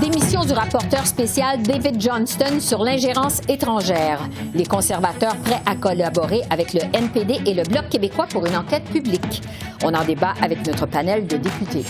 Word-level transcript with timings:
Démission 0.00 0.44
du 0.44 0.52
rapporteur 0.52 1.06
spécial 1.06 1.60
David 1.62 2.00
Johnston 2.00 2.60
sur 2.60 2.84
l'ingérence 2.84 3.40
étrangère. 3.48 4.20
Les 4.54 4.66
conservateurs 4.66 5.36
prêts 5.36 5.60
à 5.66 5.74
collaborer 5.74 6.42
avec 6.50 6.72
le 6.72 6.80
NPD 6.92 7.40
et 7.46 7.54
le 7.54 7.64
Bloc 7.64 7.88
québécois 7.88 8.26
pour 8.28 8.46
une 8.46 8.56
enquête 8.56 8.84
publique. 8.84 9.42
On 9.82 9.92
en 9.92 10.04
débat 10.04 10.34
avec 10.40 10.64
notre 10.66 10.86
panel 10.86 11.26
de 11.26 11.36
députés. 11.36 11.84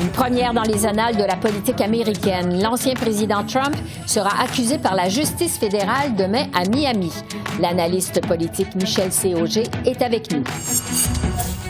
Une 0.00 0.08
première 0.08 0.54
dans 0.54 0.62
les 0.62 0.86
annales 0.86 1.16
de 1.16 1.24
la 1.24 1.36
politique 1.36 1.80
américaine. 1.80 2.60
L'ancien 2.60 2.94
président 2.94 3.44
Trump 3.44 3.76
sera 4.06 4.42
accusé 4.42 4.78
par 4.78 4.94
la 4.94 5.08
justice 5.08 5.58
fédérale 5.58 6.16
demain 6.16 6.46
à 6.52 6.68
Miami. 6.68 7.12
L'analyste 7.60 8.26
politique 8.26 8.74
Michel 8.74 9.10
Cog 9.10 9.68
est 9.84 10.02
avec 10.02 10.32
nous. 10.32 10.42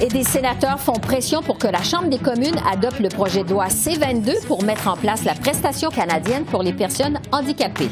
Et 0.01 0.09
des 0.09 0.25
sénateurs 0.25 0.81
font 0.81 0.99
pression 0.99 1.41
pour 1.41 1.59
que 1.59 1.69
la 1.69 1.83
Chambre 1.83 2.09
des 2.09 2.19
communes 2.19 2.59
adopte 2.71 2.99
le 2.99 3.09
projet 3.09 3.45
de 3.45 3.51
loi 3.51 3.69
C-22 3.69 4.45
pour 4.47 4.65
mettre 4.65 4.89
en 4.89 4.97
place 4.97 5.25
la 5.25 5.35
prestation 5.35 5.89
canadienne 5.89 6.45
pour 6.45 6.63
les 6.63 6.73
personnes 6.73 7.21
handicapées. 7.33 7.91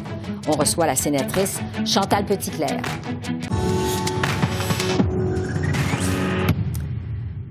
On 0.48 0.52
reçoit 0.52 0.87
la 0.87 0.97
sénatrice 0.97 1.61
Chantal 1.87 2.25
Petitclerc. 2.25 2.83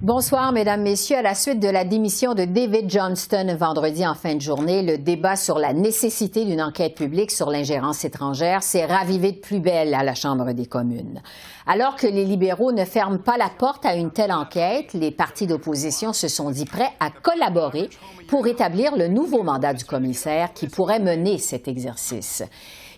Bonsoir, 0.04 0.52
Mesdames, 0.52 0.82
Messieurs. 0.82 1.18
À 1.18 1.22
la 1.22 1.36
suite 1.36 1.60
de 1.60 1.68
la 1.68 1.86
démission 1.86 2.34
de 2.34 2.44
David 2.44 2.90
Johnston 2.90 3.56
vendredi 3.56 4.04
en 4.08 4.16
fin 4.16 4.34
de 4.34 4.42
journée, 4.42 4.82
le 4.82 4.98
débat 4.98 5.36
sur 5.36 5.60
la 5.60 5.74
nécessité 5.74 6.44
d'une 6.44 6.60
enquête 6.60 6.96
publique 6.96 7.30
sur 7.30 7.52
l'ingérence 7.52 8.04
étrangère 8.04 8.64
s'est 8.64 8.88
ravivé 8.88 9.32
de 9.34 9.38
plus 9.38 9.60
belle 9.60 9.94
à 9.94 10.02
la 10.02 10.16
Chambre 10.16 10.54
des 10.54 10.66
communes. 10.66 11.22
Alors 11.68 11.98
que 11.98 12.08
les 12.08 12.26
libéraux 12.26 12.72
ne 12.72 12.84
ferment 12.84 13.20
pas 13.20 13.38
la 13.38 13.50
porte 13.56 13.86
à 13.86 13.94
une 13.94 14.10
telle 14.10 14.32
enquête, 14.32 14.92
les 14.94 15.12
partis 15.12 15.46
d'opposition 15.46 16.14
se 16.14 16.28
sont 16.28 16.50
dit 16.50 16.66
prêts 16.66 16.94
à 17.00 17.12
collaborer 17.12 17.88
pour 18.28 18.48
établir 18.48 18.98
le 18.98 19.08
nouveau 19.08 19.44
mandat 19.44 19.76
du 19.76 19.86
commissaire 19.86 20.52
qui 20.54 20.66
pourrait 20.68 21.00
mener 21.00 21.38
cet 21.38 21.68
exercice. 21.68 22.42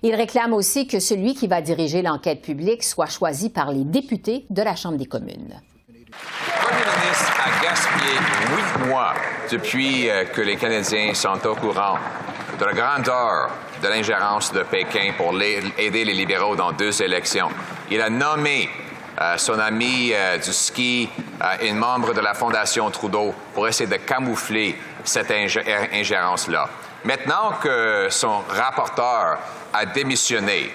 Ils 0.04 0.16
réclament 0.16 0.54
aussi 0.54 0.88
que 0.88 1.02
celui 1.02 1.34
qui 1.34 1.48
va 1.48 1.62
diriger 1.62 2.02
l'enquête 2.02 2.42
publique 2.42 2.82
soit 2.82 3.08
choisi 3.08 3.50
par 3.50 3.74
les 3.74 3.84
députés 3.84 4.46
de 4.50 4.62
la 4.62 4.78
Chambre 4.78 4.98
des 4.98 5.06
communes. 5.06 5.60
Le 6.46 6.66
Premier 6.66 7.06
ministre 7.06 7.34
a 7.40 7.64
gaspillé 7.64 8.14
huit 8.56 8.88
mois 8.88 9.14
depuis 9.52 10.10
euh, 10.10 10.26
que 10.26 10.42
les 10.42 10.56
Canadiens 10.56 11.14
sont 11.14 11.46
au 11.46 11.56
courant 11.56 11.98
de 12.60 12.66
la 12.66 12.74
grandeur 12.74 13.50
de 13.82 13.88
l'ingérence 13.88 14.52
de 14.54 14.64
Pékin 14.64 15.14
pour 15.18 15.34
aider 15.42 16.06
les 16.06 16.14
libéraux 16.14 16.56
dans 16.56 16.72
deux 16.72 17.02
élections. 17.02 17.50
Il 17.90 18.02
a 18.02 18.10
nommé 18.10 18.70
euh, 19.22 19.38
son 19.38 19.60
ami 19.60 20.12
euh, 20.14 20.38
du 20.38 20.54
ski, 20.54 21.10
une 21.62 21.78
membre 21.78 22.14
de 22.14 22.22
la 22.22 22.34
Fondation 22.34 22.90
Trudeau, 22.90 23.34
pour 23.54 23.68
essayer 23.68 23.90
de 23.90 23.98
camoufler 23.98 24.80
cette 25.04 25.32
ingérence-là. 25.32 26.70
Maintenant 27.04 27.54
que 27.62 28.08
son 28.10 28.44
rapporteur 28.50 29.38
a 29.74 29.86
démissionné, 29.86 30.72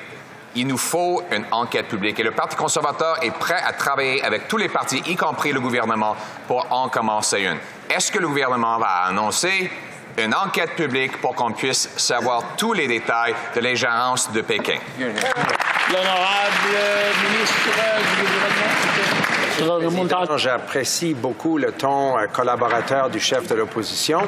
il 0.59 0.67
nous 0.67 0.77
faut 0.77 1.23
une 1.31 1.45
enquête 1.53 1.87
publique. 1.87 2.19
Et 2.19 2.25
le 2.25 2.33
Parti 2.33 2.57
conservateur 2.57 3.23
est 3.23 3.31
prêt 3.31 3.63
à 3.65 3.73
travailler 3.73 4.23
avec 4.25 4.49
tous 4.49 4.57
les 4.57 4.69
partis, 4.69 5.03
y 5.07 5.15
compris 5.15 5.53
le 5.53 5.61
gouvernement, 5.61 6.17
pour 6.49 6.67
en 6.71 6.89
commencer 6.89 7.43
une. 7.43 7.59
Est-ce 7.89 8.11
que 8.11 8.19
le 8.19 8.27
gouvernement 8.27 8.79
va 8.79 9.05
annoncer 9.07 9.71
une 10.17 10.35
enquête 10.35 10.75
publique 10.75 11.21
pour 11.21 11.37
qu'on 11.37 11.53
puisse 11.53 11.89
savoir 11.97 12.43
tous 12.57 12.73
les 12.73 12.89
détails 12.89 13.35
de 13.55 13.61
l'ingérence 13.61 14.33
de 14.33 14.41
Pékin? 14.41 14.79
L'honorable 14.99 16.75
ministre 17.31 17.55
du 18.17 18.23
gouvernement. 19.65 20.37
J'apprécie 20.37 21.15
beaucoup 21.15 21.57
le 21.57 21.73
ton 21.73 22.19
euh, 22.19 22.27
collaborateur 22.27 23.11
du 23.11 23.21
chef 23.21 23.47
de 23.49 23.55
l'opposition. 23.55 24.21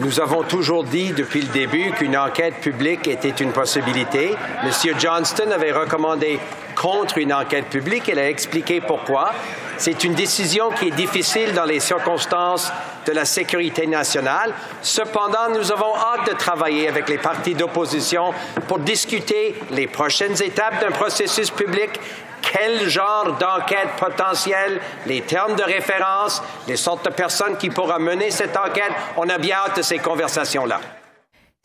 Nous 0.00 0.20
avons 0.20 0.42
toujours 0.42 0.84
dit 0.84 1.12
depuis 1.12 1.40
le 1.40 1.48
début 1.48 1.92
qu'une 1.92 2.14
enquête 2.14 2.56
publique 2.60 3.08
était 3.08 3.30
une 3.30 3.52
possibilité. 3.52 4.34
M. 4.62 4.70
Johnston 4.98 5.50
avait 5.50 5.72
recommandé 5.72 6.38
contre 6.74 7.16
une 7.16 7.32
enquête 7.32 7.70
publique. 7.70 8.06
Elle 8.06 8.18
a 8.18 8.28
expliqué 8.28 8.82
pourquoi. 8.82 9.32
C'est 9.78 10.04
une 10.04 10.12
décision 10.12 10.68
qui 10.72 10.88
est 10.88 10.94
difficile 10.94 11.54
dans 11.54 11.64
les 11.64 11.80
circonstances 11.80 12.70
de 13.06 13.12
la 13.12 13.24
sécurité 13.24 13.86
nationale. 13.86 14.52
Cependant, 14.82 15.48
nous 15.54 15.72
avons 15.72 15.96
hâte 15.96 16.28
de 16.32 16.36
travailler 16.36 16.86
avec 16.86 17.08
les 17.08 17.16
partis 17.16 17.54
d'opposition 17.54 18.34
pour 18.66 18.80
discuter 18.80 19.54
les 19.70 19.86
prochaines 19.86 20.42
étapes 20.42 20.82
d'un 20.82 20.90
processus 20.90 21.50
public 21.50 21.98
quel 22.42 22.88
genre 22.88 23.36
d'enquête 23.38 23.90
potentielle, 23.98 24.80
les 25.06 25.22
termes 25.22 25.56
de 25.56 25.62
référence, 25.62 26.42
les 26.66 26.76
sortes 26.76 27.04
de 27.04 27.10
personnes 27.10 27.56
qui 27.56 27.70
pourront 27.70 27.98
mener 27.98 28.30
cette 28.30 28.56
enquête. 28.56 28.92
On 29.16 29.28
a 29.28 29.38
bien 29.38 29.56
hâte 29.56 29.76
de 29.78 29.82
ces 29.82 29.98
conversations-là. 29.98 30.80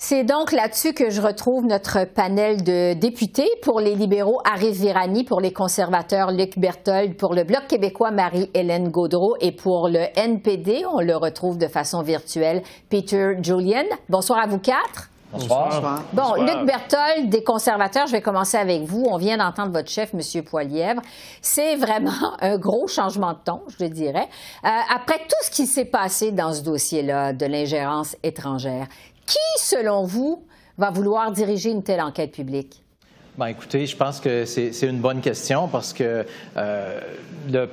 C'est 0.06 0.26
donc 0.26 0.52
là-dessus 0.52 0.94
que 0.94 1.10
je 1.10 1.22
retrouve 1.22 1.66
notre 1.66 2.04
panel 2.04 2.62
de 2.62 2.94
députés. 2.94 3.48
Pour 3.62 3.80
les 3.80 3.96
libéraux, 3.96 4.42
Arif 4.44 4.76
Virani, 4.76 5.24
pour 5.24 5.40
les 5.40 5.54
conservateurs, 5.54 6.32
Luc 6.32 6.60
Berthold, 6.60 7.16
pour 7.16 7.34
le 7.34 7.46
Bloc 7.46 7.68
québécois, 7.70 8.12
Marie-Hélène 8.12 8.90
Gaudreau 8.90 9.38
et 9.40 9.54
pour 9.54 9.88
le 9.88 10.02
NPD, 10.20 10.84
on 10.92 11.00
le 11.00 11.16
retrouve 11.16 11.58
de 11.58 11.68
façon 11.68 12.02
virtuelle, 12.02 12.64
Peter 12.90 13.36
Julian. 13.42 13.86
Bonsoir 14.10 14.40
à 14.40 14.48
vous 14.48 14.60
quatre. 14.60 15.10
Bonsoir. 15.34 16.04
Bon, 16.14 16.36
Luc 16.36 16.66
Berthold, 16.66 17.30
des 17.30 17.44
conservateurs, 17.44 18.06
je 18.06 18.12
vais 18.12 18.22
commencer 18.22 18.56
avec 18.56 18.84
vous. 18.84 19.08
On 19.10 19.18
vient 19.18 19.38
d'entendre 19.38 19.72
votre 19.72 19.90
chef, 19.90 20.14
M. 20.14 20.44
Poilièvre. 20.44 21.02
C'est 21.42 21.76
vraiment 21.76 22.12
un 22.40 22.58
gros 22.58 22.88
changement 22.88 23.34
de 23.34 23.40
ton, 23.44 23.62
je 23.80 23.86
dirais. 23.86 24.28
Euh, 24.64 24.70
après 24.94 25.18
tout 25.18 25.44
ce 25.44 25.50
qui 25.50 25.66
s'est 25.66 25.86
passé 25.86 26.32
dans 26.32 26.54
ce 26.54 26.62
dossier-là 26.62 27.34
de 27.34 27.46
l'ingérence 27.48 28.16
étrangère, 28.22 28.86
qui, 29.26 29.38
selon 29.58 30.04
vous, 30.04 30.46
va 30.78 30.92
vouloir 30.92 31.32
diriger 31.32 31.72
une 31.72 31.82
telle 31.82 32.02
enquête 32.02 32.32
publique? 32.32 32.84
Bien, 33.36 33.48
écoutez, 33.48 33.88
je 33.88 33.98
pense 33.98 34.20
que 34.20 34.46
c'est 34.46 34.70
une 34.84 35.00
bonne 35.00 35.22
question 35.22 35.68
parce 35.68 35.94
que 35.94 36.26
euh, 36.58 37.00
le 37.52 37.68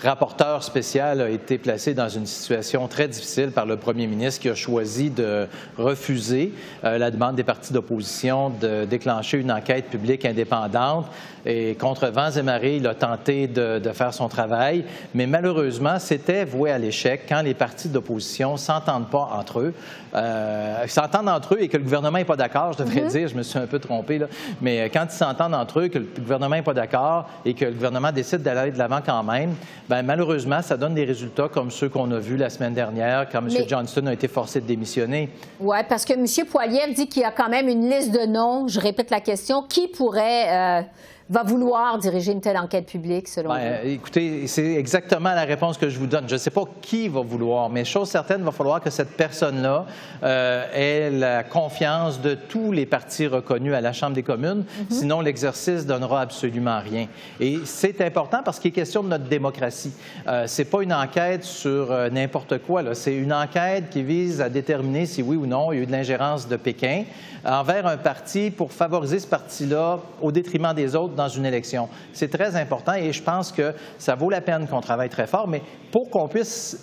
rapporteur 0.00 0.62
spécial 0.62 1.20
a 1.20 1.28
été 1.28 1.58
placé 1.58 1.94
dans 1.94 2.08
une 2.08 2.26
situation 2.26 2.88
très 2.88 3.08
difficile 3.08 3.50
par 3.50 3.66
le 3.66 3.76
premier 3.76 4.06
ministre 4.06 4.40
qui 4.40 4.48
a 4.48 4.54
choisi 4.54 5.10
de 5.10 5.46
refuser 5.76 6.52
euh, 6.84 6.98
la 6.98 7.10
demande 7.10 7.36
des 7.36 7.44
partis 7.44 7.72
d'opposition 7.72 8.50
de 8.50 8.84
déclencher 8.84 9.38
une 9.38 9.52
enquête 9.52 9.86
publique 9.86 10.24
indépendante. 10.24 11.06
Et 11.44 11.74
contre 11.74 12.06
vents 12.06 12.30
et 12.30 12.42
marées, 12.42 12.76
il 12.76 12.86
a 12.86 12.94
tenté 12.94 13.48
de, 13.48 13.80
faire 13.92 14.14
son 14.14 14.28
travail, 14.28 14.84
mais 15.12 15.26
malheureusement, 15.26 15.98
c'était 15.98 16.44
voué 16.44 16.70
à 16.70 16.78
l'échec 16.78 17.22
quand 17.28 17.42
les 17.42 17.54
partis 17.54 17.88
d'opposition 17.88 18.56
s'entendent 18.56 19.10
pas 19.10 19.28
entre 19.36 19.58
eux, 19.58 19.74
euh, 20.14 20.86
s'entendent 20.86 21.28
entre 21.28 21.54
eux 21.54 21.62
et 21.62 21.68
que 21.68 21.76
le 21.76 21.82
gouvernement 21.82 22.18
n'est 22.18 22.24
pas 22.24 22.36
d'accord, 22.36 22.74
je 22.74 22.84
devrais 22.84 23.00
mm-hmm. 23.00 23.10
dire, 23.10 23.28
je 23.28 23.34
me 23.34 23.42
suis 23.42 23.58
un 23.58 23.66
peu 23.66 23.80
trompé, 23.80 24.18
là, 24.18 24.26
mais 24.60 24.88
quand 24.90 25.06
ils 25.10 25.16
s'entendent 25.16 25.54
entre 25.54 25.80
eux, 25.80 25.88
que 25.88 25.98
le 25.98 26.06
gouvernement 26.16 26.54
n'est 26.54 26.62
pas 26.62 26.74
d'accord 26.74 27.28
et 27.44 27.54
que 27.54 27.64
le 27.64 27.72
gouvernement 27.72 28.12
décide 28.12 28.42
d'aller 28.42 28.70
de 28.70 28.78
l'avant 28.78 29.00
quand 29.04 29.24
même, 29.24 29.54
ben, 29.88 30.02
malheureusement, 30.02 30.62
ça 30.62 30.76
donne 30.76 30.94
des 30.94 31.04
résultats 31.04 31.48
comme 31.48 31.70
ceux 31.70 31.88
qu'on 31.88 32.10
a 32.12 32.18
vus 32.18 32.36
la 32.36 32.50
semaine 32.50 32.74
dernière 32.74 33.28
quand 33.30 33.40
M. 33.40 33.50
Johnston 33.68 34.06
a 34.06 34.12
été 34.12 34.28
forcé 34.28 34.60
de 34.60 34.66
démissionner. 34.66 35.28
Oui, 35.60 35.78
parce 35.88 36.04
que 36.04 36.12
M. 36.12 36.46
Poilier 36.46 36.92
dit 36.94 37.08
qu'il 37.08 37.22
y 37.22 37.24
a 37.24 37.30
quand 37.30 37.48
même 37.48 37.68
une 37.68 37.88
liste 37.90 38.12
de 38.12 38.26
noms. 38.26 38.68
Je 38.68 38.80
répète 38.80 39.10
la 39.10 39.20
question. 39.20 39.62
Qui 39.62 39.88
pourrait 39.88 40.48
euh, 40.48 40.82
va 41.30 41.42
vouloir 41.42 41.98
diriger 41.98 42.32
une 42.32 42.40
telle 42.40 42.56
enquête 42.56 42.86
publique, 42.86 43.28
selon 43.28 43.50
ben, 43.50 43.80
vous? 43.82 43.88
Écoutez, 43.88 44.46
c'est 44.46 44.74
exactement 44.74 45.32
la 45.34 45.44
réponse 45.44 45.78
que 45.78 45.88
je 45.88 45.98
vous 45.98 46.06
donne. 46.06 46.28
Je 46.28 46.34
ne 46.34 46.38
sais 46.38 46.50
pas 46.50 46.64
qui 46.80 47.08
va 47.08 47.20
vouloir, 47.20 47.70
mais 47.70 47.84
chose 47.84 48.08
certaine, 48.08 48.40
il 48.40 48.44
va 48.44 48.52
falloir 48.52 48.80
que 48.80 48.90
cette 48.90 49.16
personne-là 49.16 49.86
euh, 50.22 50.64
ait 50.74 51.10
la 51.10 51.42
confiance 51.42 52.20
de 52.20 52.34
tous 52.34 52.72
les 52.72 52.86
partis 52.86 53.26
reconnus 53.26 53.74
à 53.74 53.80
la 53.80 53.92
Chambre 53.92 54.14
des 54.14 54.22
communes. 54.22 54.64
Mhm. 54.78 54.86
Sinon, 54.90 55.20
l'exercice 55.20 55.86
donnera 55.86 56.22
absolument 56.22 56.80
rien. 56.80 57.06
Et 57.40 57.58
c'est 57.64 58.00
important 58.00 58.40
parce 58.44 58.58
qu'il 58.58 58.70
est 58.70 58.74
question 58.74 59.02
de 59.02 59.08
notre 59.08 59.28
démocratie. 59.28 59.92
Euh, 60.26 60.44
c'est 60.46 60.64
pas 60.64 60.82
une 60.82 60.92
enquête 60.92 61.44
sur 61.44 61.90
euh, 61.90 62.10
n'importe 62.10 62.58
quoi. 62.58 62.94
C'est 62.94 63.14
une 63.14 63.32
enquête 63.32 63.90
qui 63.90 64.02
vise 64.02 64.40
à 64.40 64.48
déterminer 64.48 65.06
si 65.06 65.22
oui 65.22 65.36
ou 65.36 65.46
non 65.46 65.72
il 65.72 65.76
y 65.76 65.80
a 65.80 65.82
eu 65.82 65.86
de 65.86 65.92
l'ingérence 65.92 66.48
de 66.48 66.56
Pékin 66.56 67.04
envers 67.44 67.86
un 67.86 67.96
parti 67.96 68.50
pour 68.50 68.72
favoriser 68.72 69.18
ce 69.18 69.26
parti-là 69.26 69.98
au 70.20 70.30
détriment 70.30 70.74
des 70.74 70.94
autres 70.94 71.11
dans 71.14 71.28
une 71.28 71.46
élection. 71.46 71.88
C'est 72.12 72.30
très 72.30 72.56
important 72.56 72.94
et 72.94 73.12
je 73.12 73.22
pense 73.22 73.52
que 73.52 73.74
ça 73.98 74.14
vaut 74.14 74.30
la 74.30 74.40
peine 74.40 74.66
qu'on 74.66 74.80
travaille 74.80 75.08
très 75.08 75.26
fort, 75.26 75.48
mais 75.48 75.62
pour 75.90 76.10
qu'on 76.10 76.28
puisse 76.28 76.78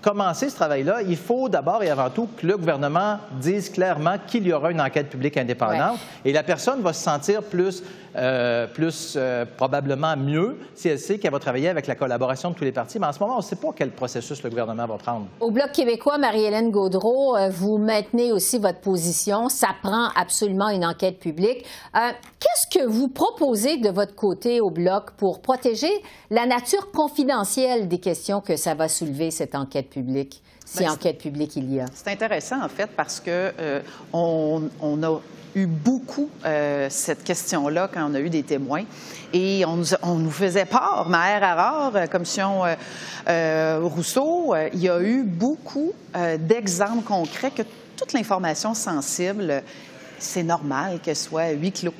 commencer 0.00 0.48
ce 0.48 0.56
travail-là, 0.56 1.02
il 1.02 1.16
faut 1.16 1.48
d'abord 1.48 1.82
et 1.82 1.90
avant 1.90 2.10
tout 2.10 2.28
que 2.36 2.46
le 2.46 2.56
gouvernement 2.56 3.18
dise 3.40 3.70
clairement 3.70 4.16
qu'il 4.26 4.46
y 4.46 4.52
aura 4.52 4.70
une 4.70 4.80
enquête 4.80 5.08
publique 5.08 5.36
indépendante 5.36 5.98
et 6.24 6.32
la 6.32 6.42
personne 6.42 6.80
va 6.80 6.92
se 6.92 7.02
sentir 7.02 7.42
plus 7.42 7.82
euh, 8.16 8.66
plus 8.66 9.14
euh, 9.16 9.44
probablement 9.56 10.16
mieux 10.16 10.58
si 10.74 10.88
elle 10.88 10.98
sait 10.98 11.18
qu'elle 11.18 11.30
va 11.30 11.38
travailler 11.38 11.68
avec 11.68 11.86
la 11.86 11.94
collaboration 11.94 12.50
de 12.50 12.56
tous 12.56 12.64
les 12.64 12.72
partis. 12.72 12.98
Mais 12.98 13.06
en 13.06 13.12
ce 13.12 13.20
moment, 13.20 13.34
on 13.34 13.38
ne 13.38 13.42
sait 13.42 13.54
pas 13.54 13.68
quel 13.74 13.92
processus 13.92 14.42
le 14.42 14.50
gouvernement 14.50 14.84
va 14.84 14.96
prendre. 14.96 15.26
Au 15.38 15.52
Bloc 15.52 15.70
québécois, 15.70 16.18
Marie-Hélène 16.18 16.72
Gaudreau, 16.72 17.36
euh, 17.36 17.50
vous 17.50 17.78
maintenez 17.78 18.32
aussi 18.32 18.58
votre 18.58 18.80
position. 18.80 19.48
Ça 19.48 19.68
prend 19.80 20.08
absolument 20.16 20.70
une 20.70 20.84
enquête 20.84 21.20
publique. 21.20 21.64
Qu'est-ce 21.92 22.78
que 22.78 22.84
vous 22.84 23.08
proposez 23.08 23.76
de 23.76 23.90
votre 23.90 24.16
côté 24.16 24.60
au 24.60 24.70
Bloc 24.70 25.12
pour 25.16 25.40
protéger 25.40 25.90
la 26.30 26.46
nature 26.46 26.90
confidentielle 26.90 27.86
des 27.86 28.00
questions 28.00 28.40
que 28.40 28.56
ça 28.56 28.74
va 28.74 28.88
soulever, 28.88 29.30
cette 29.30 29.54
enquête 29.54 29.89
publique? 29.90 30.42
Si 30.64 30.84
ben, 30.84 30.90
enquête 30.90 31.18
publique 31.18 31.56
il 31.56 31.72
y 31.72 31.80
a. 31.80 31.86
C'est 31.92 32.10
intéressant, 32.10 32.62
en 32.62 32.68
fait, 32.68 32.90
parce 32.96 33.20
que 33.20 33.52
on, 34.12 34.70
on 34.80 35.02
a 35.02 35.20
eu 35.54 35.66
beaucoup 35.66 36.28
euh, 36.44 36.86
cette 36.90 37.24
question-là 37.24 37.88
quand 37.92 38.10
on 38.10 38.14
a 38.14 38.20
eu 38.20 38.30
des 38.30 38.42
témoins. 38.42 38.84
Et 39.32 39.64
on 39.66 39.76
nous, 39.76 39.86
on 40.02 40.16
nous 40.16 40.30
faisait 40.30 40.64
part, 40.64 41.08
Maher 41.08 41.42
Harard, 41.42 41.96
euh, 41.96 42.06
Commission 42.06 42.64
euh, 42.64 42.74
euh, 43.28 43.80
Rousseau, 43.82 44.54
il 44.72 44.80
y 44.80 44.88
a 44.88 45.00
eu 45.00 45.22
beaucoup 45.22 45.92
d'exemples 46.38 47.04
concrets 47.04 47.50
que 47.50 47.62
toute 47.96 48.12
l'information 48.12 48.74
sensible, 48.74 49.62
c'est 50.18 50.42
normal 50.42 50.98
qu'elle 51.00 51.16
soit 51.16 51.50
huis 51.50 51.72
clos. 51.72 51.94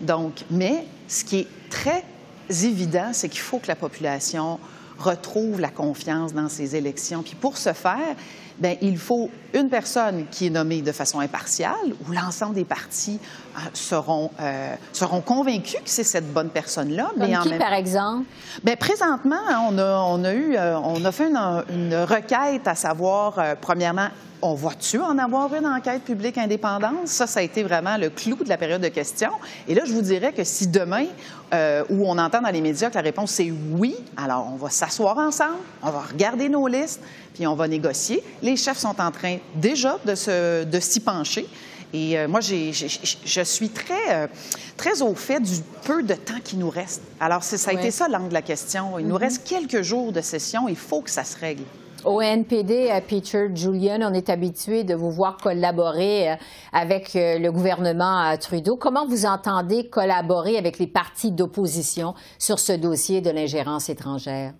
Donc, 0.00 0.44
mais 0.50 0.84
ce 1.08 1.24
qui 1.24 1.40
est 1.40 1.48
très 1.70 2.04
évident, 2.50 3.10
c'est 3.12 3.28
qu'il 3.28 3.40
faut 3.40 3.58
que 3.58 3.68
la 3.68 3.76
population 3.76 4.58
retrouve 4.98 5.60
la 5.60 5.70
confiance 5.70 6.32
dans 6.32 6.48
ces 6.48 6.76
élections. 6.76 7.22
Puis 7.22 7.34
pour 7.34 7.56
ce 7.56 7.72
faire, 7.72 8.16
Bien, 8.56 8.76
il 8.80 8.98
faut 8.98 9.30
une 9.52 9.68
personne 9.68 10.26
qui 10.30 10.46
est 10.46 10.50
nommée 10.50 10.80
de 10.80 10.92
façon 10.92 11.18
impartiale, 11.18 11.74
où 12.06 12.12
l'ensemble 12.12 12.54
des 12.54 12.64
partis 12.64 13.18
euh, 13.56 13.60
seront, 13.72 14.30
euh, 14.40 14.74
seront 14.92 15.20
convaincus 15.20 15.80
que 15.80 15.90
c'est 15.90 16.04
cette 16.04 16.32
bonne 16.32 16.50
personne-là. 16.50 17.10
mais 17.16 17.34
qui, 17.42 17.48
par 17.58 17.72
exemple? 17.72 18.26
Bien, 18.62 18.76
présentement, 18.76 19.40
on 19.68 19.76
a, 19.78 19.98
on 20.08 20.22
a 20.22 20.32
eu, 20.32 20.54
euh, 20.56 20.78
on 20.78 21.04
a 21.04 21.10
fait 21.10 21.28
une, 21.28 21.64
une 21.74 21.96
requête 22.04 22.68
à 22.68 22.76
savoir, 22.76 23.40
premièrement, 23.60 24.08
on 24.44 24.52
va-tu 24.52 25.00
en 25.00 25.16
avoir 25.16 25.54
une 25.54 25.66
enquête 25.66 26.02
publique 26.02 26.36
indépendante? 26.36 27.08
Ça, 27.08 27.26
ça 27.26 27.40
a 27.40 27.42
été 27.42 27.62
vraiment 27.62 27.96
le 27.96 28.10
clou 28.10 28.36
de 28.36 28.48
la 28.50 28.58
période 28.58 28.82
de 28.82 28.88
questions. 28.88 29.32
Et 29.66 29.74
là, 29.74 29.84
je 29.86 29.92
vous 29.94 30.02
dirais 30.02 30.34
que 30.34 30.44
si 30.44 30.66
demain, 30.66 31.06
euh, 31.54 31.82
où 31.88 32.06
on 32.06 32.18
entend 32.18 32.42
dans 32.42 32.50
les 32.50 32.60
médias 32.60 32.90
que 32.90 32.96
la 32.96 33.00
réponse 33.00 33.40
est 33.40 33.50
oui, 33.72 33.96
alors 34.18 34.50
on 34.52 34.56
va 34.56 34.68
s'asseoir 34.68 35.16
ensemble, 35.16 35.56
on 35.82 35.90
va 35.90 36.00
regarder 36.00 36.50
nos 36.50 36.68
listes, 36.68 37.00
puis 37.32 37.46
on 37.46 37.54
va 37.54 37.66
négocier. 37.68 38.22
Les 38.42 38.56
chefs 38.56 38.76
sont 38.76 39.00
en 39.00 39.10
train 39.10 39.38
déjà 39.54 39.98
de, 40.04 40.64
de 40.64 40.80
s'y 40.80 41.00
pencher. 41.00 41.48
Et 41.94 42.18
euh, 42.18 42.28
moi, 42.28 42.40
je 42.40 43.42
suis 43.44 43.68
très, 43.70 43.94
euh, 44.10 44.26
très 44.76 45.00
au 45.00 45.14
fait 45.14 45.40
du 45.40 45.62
peu 45.84 46.02
de 46.02 46.14
temps 46.14 46.40
qui 46.44 46.58
nous 46.58 46.68
reste. 46.68 47.00
Alors, 47.18 47.42
ça 47.42 47.70
a 47.70 47.72
été 47.72 47.90
ça 47.90 48.08
l'angle 48.08 48.28
de 48.28 48.34
la 48.34 48.42
question. 48.42 48.98
Il 48.98 49.06
nous 49.06 49.14
mm-hmm. 49.14 49.18
reste 49.20 49.48
quelques 49.48 49.80
jours 49.80 50.12
de 50.12 50.20
session. 50.20 50.68
Il 50.68 50.76
faut 50.76 51.00
que 51.00 51.10
ça 51.10 51.24
se 51.24 51.38
règle. 51.38 51.62
Au 52.04 52.20
NPD, 52.20 52.90
à 52.90 53.00
Peter 53.00 53.48
Julian, 53.54 54.00
on 54.02 54.12
est 54.12 54.28
habitué 54.28 54.84
de 54.84 54.94
vous 54.94 55.10
voir 55.10 55.38
collaborer 55.38 56.32
euh, 56.32 56.34
avec 56.72 57.16
euh, 57.16 57.38
le 57.38 57.50
gouvernement 57.50 58.30
euh, 58.30 58.36
Trudeau. 58.36 58.76
Comment 58.76 59.06
vous 59.06 59.24
entendez 59.24 59.88
collaborer 59.88 60.58
avec 60.58 60.78
les 60.78 60.86
partis 60.86 61.32
d'opposition 61.32 62.12
sur 62.38 62.58
ce 62.58 62.72
dossier 62.72 63.22
de 63.22 63.30
l'ingérence 63.30 63.88
étrangère? 63.88 64.52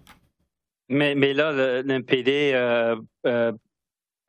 Mais, 0.89 1.15
là, 1.35 1.53
le, 1.53 1.91
NPD 1.91 2.53
euh, 2.55 2.97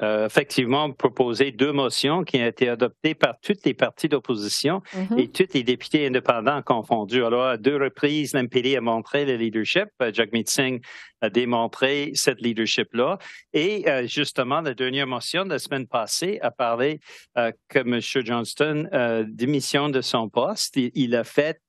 effectivement 0.02 0.92
proposé 0.92 1.52
deux 1.52 1.72
motions 1.72 2.24
qui 2.24 2.38
ont 2.38 2.46
été 2.46 2.68
adoptées 2.70 3.16
par 3.16 3.36
toutes 3.42 3.66
les 3.66 3.74
partis 3.74 4.10
d'opposition 4.10 4.82
mm-hmm. 4.94 5.20
et 5.20 5.28
tous 5.30 5.54
les 5.54 5.64
députés 5.64 6.08
indépendants 6.08 6.62
confondus. 6.62 7.24
Alors, 7.24 7.46
à 7.46 7.58
deux 7.58 7.78
reprises, 7.78 8.34
l'MPD 8.34 8.76
a 8.76 8.82
montré 8.82 9.26
le 9.26 9.36
leadership. 9.36 9.88
Euh, 10.02 10.12
Jagmeet 10.14 10.46
Singh 10.48 10.82
a 11.22 11.30
démontré 11.30 12.12
cette 12.14 12.42
leadership-là. 12.42 13.20
Et 13.54 13.90
euh, 13.90 14.06
justement, 14.06 14.62
la 14.62 14.74
dernière 14.74 15.08
motion 15.08 15.46
de 15.46 15.52
la 15.52 15.60
semaine 15.60 15.88
passée 15.88 16.40
a 16.42 16.52
parlé 16.52 17.00
que 17.70 17.80
M. 17.80 18.00
Johnston 18.02 18.90
démissionne 19.28 19.92
de 19.92 20.02
son 20.02 20.30
poste. 20.30 20.78
Il, 20.78 21.16
a 21.16 21.24
fait 21.24 21.60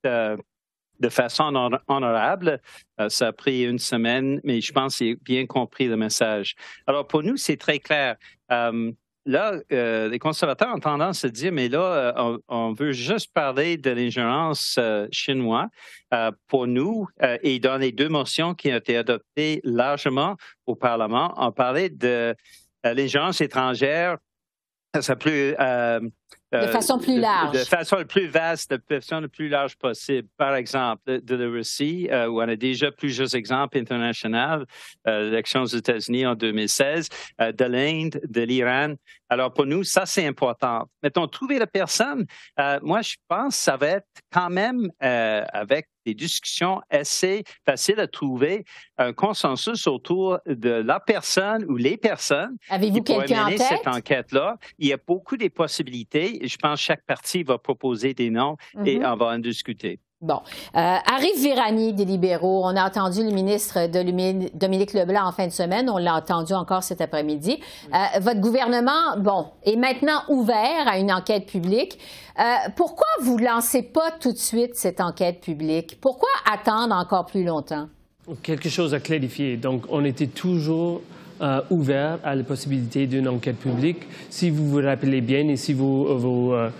de 1.00 1.08
façon 1.08 1.70
honorable. 1.88 2.60
Euh, 3.00 3.08
ça 3.08 3.28
a 3.28 3.32
pris 3.32 3.64
une 3.64 3.78
semaine, 3.78 4.40
mais 4.44 4.60
je 4.60 4.72
pense 4.72 4.96
qu'il 4.96 5.12
a 5.12 5.16
bien 5.22 5.46
compris 5.46 5.86
le 5.88 5.96
message. 5.96 6.54
Alors, 6.86 7.06
pour 7.06 7.22
nous, 7.22 7.36
c'est 7.36 7.56
très 7.56 7.78
clair. 7.78 8.16
Euh, 8.50 8.92
là, 9.24 9.54
euh, 9.72 10.08
les 10.08 10.18
conservateurs 10.18 10.74
ont 10.74 10.80
tendance 10.80 11.24
à 11.24 11.28
dire, 11.28 11.52
mais 11.52 11.68
là, 11.68 12.14
on, 12.48 12.72
veut 12.72 12.92
juste 12.92 13.32
parler 13.32 13.76
de 13.76 13.90
l'ingérence 13.90 14.78
chinoise. 15.10 15.68
pour 16.48 16.66
nous, 16.66 17.08
et 17.42 17.58
dans 17.58 17.76
les 17.76 17.92
deux 17.92 18.08
motions 18.08 18.54
qui 18.54 18.72
ont 18.72 18.76
été 18.76 18.96
adoptées 18.96 19.60
largement 19.64 20.36
au 20.66 20.76
Parlement, 20.76 21.34
on 21.36 21.52
parlait 21.52 21.90
de 21.90 22.34
l'ingérence 22.84 23.40
étrangère 23.40 24.18
ça 25.02 25.16
de 26.52 26.58
euh, 26.58 26.68
façon 26.68 26.98
plus 26.98 27.18
large. 27.18 27.52
De, 27.52 27.58
façon 27.58 27.96
la 27.96 28.04
plus 28.04 28.28
vaste, 28.28 28.70
de 28.70 28.80
façon 29.00 29.20
la 29.20 29.28
plus 29.28 29.48
large 29.48 29.76
possible. 29.76 30.28
Par 30.36 30.54
exemple, 30.54 31.20
de, 31.20 31.36
la 31.36 31.48
Russie, 31.48 32.08
euh, 32.10 32.28
où 32.28 32.40
on 32.40 32.48
a 32.48 32.56
déjà 32.56 32.92
plusieurs 32.92 33.34
exemples 33.34 33.78
internationaux, 33.78 34.64
euh, 35.08 35.24
l'élection 35.24 35.62
aux 35.62 35.66
États-Unis 35.66 36.26
en 36.26 36.34
2016, 36.34 37.08
de 37.40 37.64
l'Inde, 37.64 38.20
de 38.28 38.42
l'Iran. 38.42 38.94
Alors, 39.28 39.52
pour 39.52 39.66
nous, 39.66 39.82
ça, 39.82 40.06
c'est 40.06 40.26
important. 40.26 40.86
Mettons, 41.02 41.26
trouver 41.26 41.58
la 41.58 41.66
personne, 41.66 42.26
moi, 42.82 43.02
je 43.02 43.16
pense 43.28 43.56
que 43.56 43.62
ça 43.62 43.76
va 43.76 43.86
être 43.88 44.06
quand 44.32 44.50
même 44.50 44.90
avec 45.00 45.88
des 46.06 46.14
discussions 46.14 46.80
assez 46.88 47.44
faciles 47.66 48.00
à 48.00 48.06
trouver 48.06 48.64
un 48.96 49.12
consensus 49.12 49.86
autour 49.86 50.38
de 50.46 50.70
la 50.70 51.00
personne 51.00 51.64
ou 51.68 51.76
les 51.76 51.96
personnes 51.96 52.56
Avez-vous 52.70 53.02
qui 53.02 53.12
pourraient 53.12 53.26
mener 53.26 53.58
cette 53.58 53.86
enquête-là. 53.86 54.56
Il 54.78 54.88
y 54.88 54.92
a 54.92 54.98
beaucoup 55.04 55.36
de 55.36 55.48
possibilités 55.48 56.38
je 56.46 56.56
pense 56.56 56.80
que 56.80 56.86
chaque 56.86 57.04
parti 57.04 57.42
va 57.42 57.58
proposer 57.58 58.14
des 58.14 58.30
noms 58.30 58.56
et 58.84 59.04
on 59.04 59.16
va 59.16 59.26
en 59.26 59.38
discuter. 59.38 60.00
Bon. 60.22 60.40
Euh, 60.74 60.78
arrive 60.78 61.38
Virani 61.38 61.92
des 61.92 62.06
libéraux. 62.06 62.62
On 62.64 62.74
a 62.74 62.86
entendu 62.86 63.22
le 63.22 63.32
ministre 63.32 63.86
de 63.86 64.02
Dominique 64.56 64.94
Leblanc 64.94 65.26
en 65.26 65.32
fin 65.32 65.46
de 65.46 65.52
semaine. 65.52 65.90
On 65.90 65.98
l'a 65.98 66.16
entendu 66.16 66.54
encore 66.54 66.82
cet 66.82 67.02
après-midi. 67.02 67.60
Euh, 67.92 68.20
votre 68.20 68.40
gouvernement, 68.40 69.18
bon, 69.18 69.44
est 69.62 69.76
maintenant 69.76 70.22
ouvert 70.30 70.88
à 70.88 70.98
une 70.98 71.12
enquête 71.12 71.44
publique. 71.44 71.98
Euh, 72.38 72.42
pourquoi 72.76 73.06
vous 73.20 73.36
lancez 73.36 73.82
pas 73.82 74.10
tout 74.18 74.32
de 74.32 74.38
suite 74.38 74.74
cette 74.74 75.02
enquête 75.02 75.42
publique? 75.42 75.98
Pourquoi 76.00 76.30
attendre 76.50 76.94
encore 76.94 77.26
plus 77.26 77.44
longtemps? 77.44 77.88
Quelque 78.42 78.70
chose 78.70 78.94
à 78.94 79.00
clarifier. 79.00 79.58
Donc, 79.58 79.84
on 79.90 80.02
était 80.02 80.28
toujours 80.28 81.02
ouvert 81.68 82.18
à 82.24 82.34
la 82.34 82.42
possibilité 82.42 83.06
d'une 83.06 83.28
enquête 83.28 83.58
publique. 83.58 83.98
Si 84.30 84.48
vous 84.48 84.66
vous 84.70 84.80
rappelez 84.80 85.20
bien 85.20 85.46
et 85.48 85.56
si 85.56 85.74
vous, 85.74 86.06
vous 86.18 86.52
euh, 86.52 86.70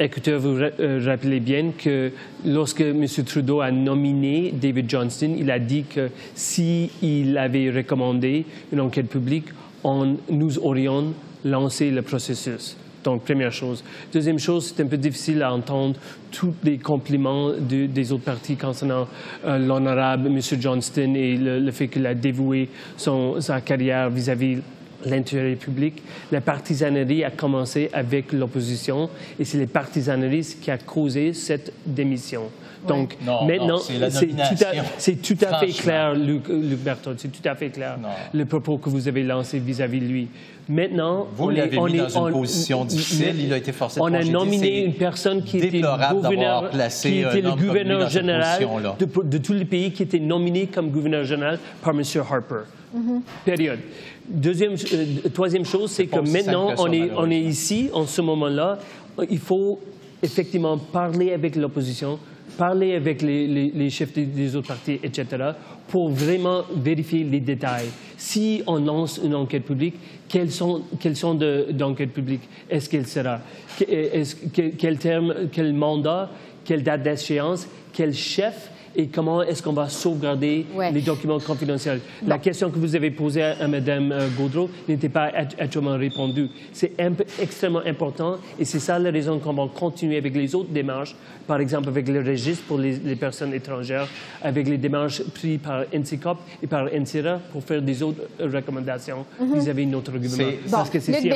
écoutez, 0.00 0.34
vous 0.36 0.60
euh, 0.60 1.02
rappelez 1.04 1.40
bien 1.40 1.72
que 1.76 2.12
lorsque 2.44 2.80
M. 2.80 3.06
Trudeau 3.26 3.60
a 3.60 3.70
nominé 3.70 4.52
David 4.52 4.88
Johnston, 4.88 5.34
il 5.38 5.50
a 5.50 5.58
dit 5.58 5.84
que 5.84 6.10
s'il 6.34 7.36
avait 7.36 7.70
recommandé 7.70 8.46
une 8.72 8.80
enquête 8.80 9.08
publique, 9.08 9.46
on, 9.84 10.16
nous 10.30 10.58
aurions 10.58 11.12
lancé 11.44 11.90
le 11.90 12.02
processus. 12.02 12.76
Donc, 13.04 13.24
première 13.24 13.52
chose. 13.52 13.84
Deuxième 14.12 14.38
chose, 14.38 14.72
c'est 14.74 14.82
un 14.82 14.86
peu 14.86 14.96
difficile 14.96 15.42
à 15.42 15.52
entendre 15.52 15.96
tous 16.32 16.54
les 16.64 16.78
compliments 16.78 17.52
des 17.58 18.12
autres 18.12 18.24
partis 18.24 18.56
concernant 18.56 19.08
euh, 19.46 19.58
l'honorable 19.58 20.26
M. 20.26 20.40
Johnston 20.60 21.14
et 21.14 21.36
le, 21.36 21.70
fait 21.70 21.88
qu'il 21.88 22.06
a 22.06 22.14
dévoué 22.14 22.68
son, 22.96 23.40
sa 23.40 23.60
carrière 23.60 24.10
vis-à-vis 24.10 24.58
l'intérêt 25.04 25.56
public. 25.56 26.02
La 26.32 26.40
partisanerie 26.40 27.24
a 27.24 27.30
commencé 27.30 27.90
avec 27.92 28.32
l'opposition 28.32 29.10
et 29.38 29.44
c'est 29.44 29.58
les 29.58 29.66
partisaneries 29.66 30.56
qui 30.60 30.70
a 30.70 30.78
causé 30.78 31.32
cette 31.32 31.72
démission. 31.86 32.50
Donc 32.86 33.16
maintenant, 33.46 33.78
c'est 33.78 35.16
tout, 35.22 35.36
à 35.44 35.58
fait 35.58 35.72
clair, 35.72 36.14
Luc, 36.14 36.48
Luc 36.48 36.78
c'est 37.16 37.32
tout 37.32 37.48
à 37.48 37.54
fait 37.54 37.70
clair 37.70 37.98
le 38.32 38.44
propos 38.44 38.78
que 38.78 38.88
vous 38.88 39.08
avez 39.08 39.22
lancé 39.22 39.58
vis-à-vis 39.58 40.00
de 40.00 40.06
lui. 40.06 40.28
Maintenant, 40.68 41.26
vous 41.34 41.48
l'avez 41.48 41.80
mis 41.80 41.96
dans 41.96 42.26
une 42.26 42.32
position 42.32 42.84
difficile. 42.84 43.40
Il 43.40 43.52
a 43.52 43.56
été 43.56 43.72
forcé 43.72 43.98
de 43.98 44.04
On 44.04 44.12
a 44.12 44.22
nominé 44.22 44.84
une 44.84 44.94
personne 44.94 45.42
qui 45.42 45.58
était, 45.58 45.80
gouverneur, 45.80 46.70
qui 46.70 47.20
était 47.20 47.40
le 47.40 47.52
gouverneur 47.52 48.08
général 48.08 48.66
de, 48.98 49.38
tous 49.38 49.52
les 49.54 49.64
pays 49.64 49.92
qui 49.92 50.02
était 50.02 50.18
nominé 50.18 50.66
comme 50.66 50.90
gouverneur 50.90 51.24
général 51.24 51.58
par 51.82 51.94
M. 51.94 52.02
Harper. 52.30 52.64
Mm-hmm. 52.94 53.20
Période. 53.44 53.78
Deuxième, 54.28 54.74
euh, 54.92 55.28
troisième 55.32 55.64
chose, 55.64 55.90
c'est 55.90 56.06
que 56.06 56.20
maintenant, 56.20 56.74
on 56.78 56.92
est, 56.92 57.10
on 57.16 57.30
est 57.30 57.40
ici, 57.40 57.90
en 57.92 58.06
ce 58.06 58.20
moment-là. 58.20 58.78
Il 59.30 59.38
faut 59.38 59.80
effectivement 60.22 60.76
parler 60.76 61.32
avec 61.32 61.56
l'opposition 61.56 62.18
parler 62.58 62.94
avec 62.94 63.22
les, 63.22 63.88
chefs 63.88 64.12
des, 64.12 64.56
autres 64.56 64.68
partis, 64.68 64.98
etc., 65.02 65.52
pour 65.86 66.10
vraiment 66.10 66.64
vérifier 66.76 67.24
les 67.24 67.40
détails. 67.40 67.86
Si 68.18 68.62
on 68.66 68.76
lance 68.76 69.18
une 69.24 69.34
enquête 69.34 69.64
publique, 69.64 69.94
quels 70.28 70.50
sont, 70.50 70.82
quels 71.00 71.16
sont 71.16 71.34
d'enquête 71.34 72.12
publique 72.12 72.42
Est-ce 72.68 72.90
qu'elle 72.90 73.06
sera 73.06 73.40
Quel 73.78 74.98
terme, 74.98 75.34
quel 75.50 75.72
mandat, 75.72 76.30
quelle 76.64 76.82
date 76.82 77.04
d'échéance, 77.04 77.66
quel 77.94 78.12
chef 78.12 78.70
et 78.98 79.06
comment 79.06 79.42
est-ce 79.42 79.62
qu'on 79.62 79.72
va 79.72 79.88
sauvegarder 79.88 80.66
les 80.92 81.00
documents 81.00 81.38
confidentiels. 81.38 82.00
La 82.26 82.38
question 82.38 82.68
que 82.68 82.80
vous 82.80 82.96
avez 82.96 83.12
posée 83.12 83.44
à, 83.44 83.68
Mme 83.68 84.10
euh, 84.10 84.28
Gaudreau 84.36 84.68
n'était 84.88 85.08
pas 85.08 85.30
actuellement 85.58 85.96
répondue. 85.96 86.48
C'est 86.72 86.92
extrêmement 87.40 87.82
important 87.86 88.38
et 88.58 88.64
c'est 88.64 88.80
ça 88.80 88.98
la 88.98 89.12
raison 89.12 89.38
qu'on 89.38 89.52
va 89.52 89.68
continuer 89.72 90.16
avec 90.16 90.34
les 90.34 90.52
autres 90.56 90.70
démarches, 90.70 91.14
par 91.46 91.60
exemple 91.60 91.88
avec 91.88 92.08
le 92.08 92.20
registre 92.20 92.64
pour 92.64 92.78
les, 92.78 92.98
personnes 93.14 93.54
étrangères, 93.54 94.08
avec 94.42 94.66
les 94.66 94.78
démarches 94.78 95.22
prises 95.22 95.60
par 95.62 95.84
NCCOP 95.94 96.38
et 96.64 96.66
par 96.66 96.86
NCRA 96.86 97.38
pour 97.52 97.62
faire 97.62 97.80
des 97.80 98.02
autres 98.02 98.22
recommandations 98.40 99.24
mhm. 99.40 99.60
vis-à-vis 99.60 99.86
de 99.86 99.92
notre 99.92 100.12
gouvernement. 100.12 100.58
Parce 100.70 100.90
que 100.90 100.98
c'est 100.98 101.20
si 101.20 101.30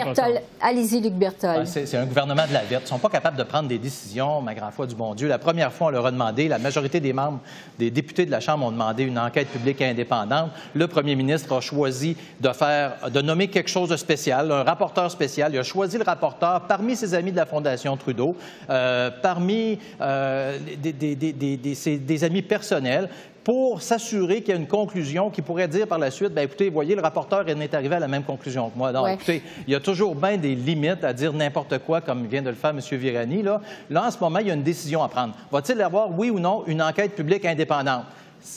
Allez-y, 0.61 1.00
Luc 1.00 1.14
Bertol. 1.14 1.64
c'est 1.66 1.95
un 1.95 2.07
gouvernement 2.07 2.47
de 2.49 2.54
la 2.54 2.64
verte. 2.64 2.83
Ils 2.83 2.87
ne 2.87 2.88
sont 2.88 2.99
pas 2.99 3.09
capables 3.09 3.37
de 3.37 3.45
prendre 3.45 3.69
des 3.69 3.78
décisions, 3.78 4.40
ma 4.40 4.54
grande 4.54 4.73
foi 4.73 4.87
du 4.88 4.97
bon 4.97 5.14
Dieu. 5.14 5.28
La 5.28 5.38
première 5.38 5.73
fois, 5.73 5.88
on 5.88 5.90
leur 5.90 6.07
a 6.07 6.11
demandé, 6.11 6.49
la 6.49 6.59
majorité 6.59 6.99
des 6.99 7.12
membres 7.12 7.40
des 7.78 7.90
députés 7.90 8.26
de 8.26 8.30
la 8.30 8.40
Chambre 8.40 8.66
ont 8.66 8.71
demandé 8.71 9.04
une 9.04 9.18
enquête 9.18 9.49
publique 9.49 9.82
indépendante. 9.82 10.50
Le 10.75 10.87
premier 10.87 11.14
ministre 11.14 11.54
a 11.54 11.61
choisi 11.61 12.16
de 12.40 12.49
faire, 12.50 13.11
de 13.11 13.21
nommer 13.21 13.49
quelque 13.49 13.71
chose 13.71 13.88
de 13.88 13.97
spécial, 13.97 14.50
un 14.50 14.62
rapporteur 14.62 15.11
spécial. 15.11 15.52
Il 15.52 15.59
a 15.59 15.62
choisi 15.62 15.99
le 15.99 16.04
rapporteur 16.04 16.62
parmi 16.62 16.97
ses 16.97 17.14
amis 17.14 17.32
de 17.32 17.37
la 17.37 17.47
Fondation 17.47 17.97
Trudeau, 17.97 18.37
euh, 18.71 19.11
parmi 19.23 19.78
euh, 20.00 20.59
des, 20.78 22.25
amis 22.25 22.42
personnels 22.42 23.09
pour 23.44 23.82
s'assurer 23.82 24.40
qu'il 24.40 24.54
y 24.54 24.56
a 24.56 24.61
une 24.61 24.68
conclusion 24.68 25.30
qui 25.30 25.42
pourrait 25.42 25.68
dire 25.68 25.87
par 25.87 25.99
la 25.99 26.11
suite, 26.11 26.32
bien, 26.32 26.44
écoutez, 26.44 26.70
voyez, 26.70 26.94
le 26.94 27.02
rapporteur 27.02 27.44
n'est 27.44 27.75
arrivé 27.75 27.96
à 27.96 28.00
la 28.00 28.08
même 28.08 28.22
conclusion 28.22 28.70
que 28.70 28.78
moi. 28.78 28.92
Donc, 28.92 29.08
écoutez, 29.08 29.42
il 29.66 29.72
y 29.72 29.76
a 29.76 29.80
toujours 29.80 30.14
bien 30.14 30.37
des 30.37 30.54
limites 30.54 31.04
à 31.04 31.12
dire 31.12 31.32
n'importe 31.32 31.78
quoi, 31.78 32.00
comme 32.00 32.26
vient 32.26 32.42
de 32.42 32.50
le 32.50 32.54
faire 32.54 32.70
M. 32.70 32.80
Virani. 32.80 33.42
Là. 33.42 33.61
là, 33.90 34.06
en 34.06 34.11
ce 34.11 34.18
moment, 34.18 34.38
il 34.38 34.46
y 34.46 34.50
a 34.50 34.54
une 34.54 34.62
décision 34.62 35.02
à 35.02 35.08
prendre. 35.08 35.34
Va-t-il 35.50 35.78
y 35.78 35.82
avoir, 35.82 36.11
oui 36.16 36.30
ou 36.30 36.38
non, 36.38 36.64
une 36.66 36.82
enquête 36.82 37.14
publique 37.14 37.44
indépendante? 37.44 38.04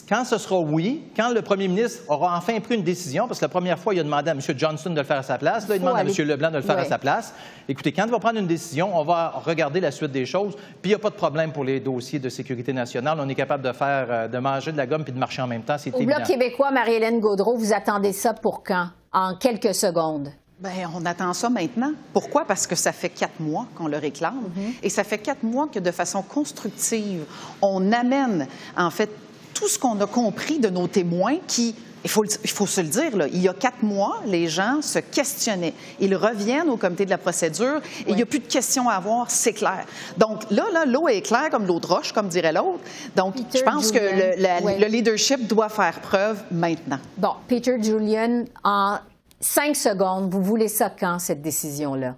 Quand 0.08 0.26
ce 0.26 0.38
sera 0.38 0.60
oui, 0.60 1.04
quand 1.16 1.30
le 1.30 1.42
premier 1.42 1.68
ministre 1.68 2.04
aura 2.08 2.38
enfin 2.38 2.60
pris 2.60 2.76
une 2.76 2.84
décision, 2.84 3.28
parce 3.28 3.40
que 3.40 3.46
la 3.46 3.50
première 3.50 3.80
fois, 3.80 3.94
il 3.94 4.00
a 4.00 4.04
demandé 4.04 4.30
à 4.30 4.34
M. 4.34 4.40
Johnston 4.58 4.92
de 4.92 4.96
le 4.96 5.04
faire 5.04 5.18
à 5.18 5.24
sa 5.24 5.38
place, 5.38 5.68
là, 5.68 5.76
il 5.76 5.80
demande 5.80 5.98
à 5.98 6.02
M. 6.02 6.10
Leblanc 6.18 6.52
de 6.52 6.58
le 6.58 6.62
faire 6.62 6.78
à 6.78 6.86
sa 6.86 6.98
place. 6.98 7.34
Écoutez, 7.68 7.92
quand 7.92 8.06
il 8.06 8.12
va 8.12 8.20
prendre 8.20 8.40
une 8.40 8.48
décision, 8.48 8.98
on 8.98 9.04
va 9.04 9.30
regarder 9.46 9.80
la 9.80 9.92
suite 9.92 10.12
des 10.12 10.26
choses, 10.26 10.56
puis 10.82 10.86
il 10.86 10.90
n'y 10.90 10.96
a 10.96 11.00
pas 11.00 11.10
de 11.10 11.16
problème 11.16 11.52
pour 11.52 11.64
les 11.64 11.80
dossiers 11.80 12.20
de 12.20 12.30
sécurité 12.30 12.74
nationale. 12.74 13.18
On 13.20 13.30
est 13.30 13.36
capable 13.36 13.64
de 13.64 13.72
faire, 13.74 14.08
euh, 14.10 14.28
de 14.28 14.38
manger 14.38 14.72
de 14.72 14.78
la 14.78 14.88
gomme 14.88 15.04
puis 15.04 15.14
de 15.14 15.20
marcher 15.20 15.42
en 15.42 15.48
même 15.48 15.64
temps, 15.64 15.78
c'est 15.78 15.94
Au 15.94 16.04
Bloc 16.04 16.24
québécois, 16.24 16.72
Marie-Hélène 16.72 17.20
Gaudreau, 17.20 17.58
vous 17.58 17.74
attendez 17.74 18.14
ça 18.14 18.34
pour 18.34 18.64
quand? 18.64 18.88
En 19.14 19.36
quelques 19.36 19.74
secondes. 19.74 20.30
Bien, 20.60 20.90
on 20.96 21.06
attend 21.06 21.34
ça 21.34 21.50
maintenant. 21.50 21.92
Pourquoi? 22.14 22.46
Parce 22.46 22.66
que 22.66 22.76
ça 22.76 22.94
fait 22.94 23.10
quatre 23.10 23.40
mois 23.42 23.66
qu'on 23.76 23.88
le 23.88 23.98
réclame. 23.98 24.36
Mm-hmm. 24.36 24.74
Et 24.84 24.90
ça 24.90 25.04
fait 25.04 25.18
quatre 25.18 25.44
mois 25.44 25.68
que, 25.68 25.80
de 25.80 25.92
façon 25.92 26.22
constructive, 26.22 27.26
on 27.62 27.92
amène, 27.92 28.48
en 28.78 28.90
fait, 28.90 29.10
tout 29.56 29.68
ce 29.68 29.80
qu'on 29.80 30.00
a 30.02 30.06
compris 30.06 30.60
de 30.60 30.70
nos 30.70 30.88
témoins 30.88 31.38
qui, 31.48 31.74
il 32.04 32.10
faut, 32.10 32.26
il 32.26 32.50
faut 32.50 32.68
se 32.68 32.82
le 32.82 32.88
dire, 32.88 33.18
là, 33.18 33.28
il 33.28 33.42
y 33.42 33.48
a 33.48 33.54
quatre 33.54 33.82
mois, 33.82 34.22
les 34.28 34.48
gens 34.48 34.82
se 34.84 35.00
questionnaient. 35.00 35.74
Ils 36.00 36.16
reviennent 36.16 36.70
au 36.70 36.78
comité 36.78 37.06
de 37.06 37.10
la 37.10 37.18
procédure 37.18 37.78
et 38.06 38.12
il 38.12 38.16
n'y 38.16 38.22
a 38.22 38.28
plus 38.28 38.40
de 38.40 38.48
questions 38.48 38.88
à 38.90 38.94
avoir, 38.94 39.32
c'est 39.32 39.54
clair. 39.54 39.86
Donc 40.18 40.44
là, 40.52 40.66
là, 40.72 40.86
l'eau 40.86 41.08
est 41.08 41.22
claire 41.22 41.50
comme 41.50 41.66
l'eau 41.66 41.80
de 41.80 41.88
roche, 41.88 42.12
comme 42.12 42.28
dirait 42.28 42.54
l'autre. 42.54 42.82
Donc, 43.16 43.36
je 43.38 43.64
pense 43.64 43.92
que 43.92 43.98
le, 43.98 44.80
le, 44.80 44.88
leadership 44.88 45.48
doit 45.48 45.70
faire 45.70 46.00
preuve 46.02 46.44
maintenant. 46.52 47.00
Bon, 47.18 47.32
Peter 47.48 47.82
Julian, 47.82 48.44
en 48.64 49.00
cinq 49.40 49.76
secondes, 49.76 50.30
vous 50.30 50.44
voulez 50.44 50.68
ça 50.68 50.92
quand, 50.92 51.18
cette 51.18 51.42
décision-là? 51.42 52.18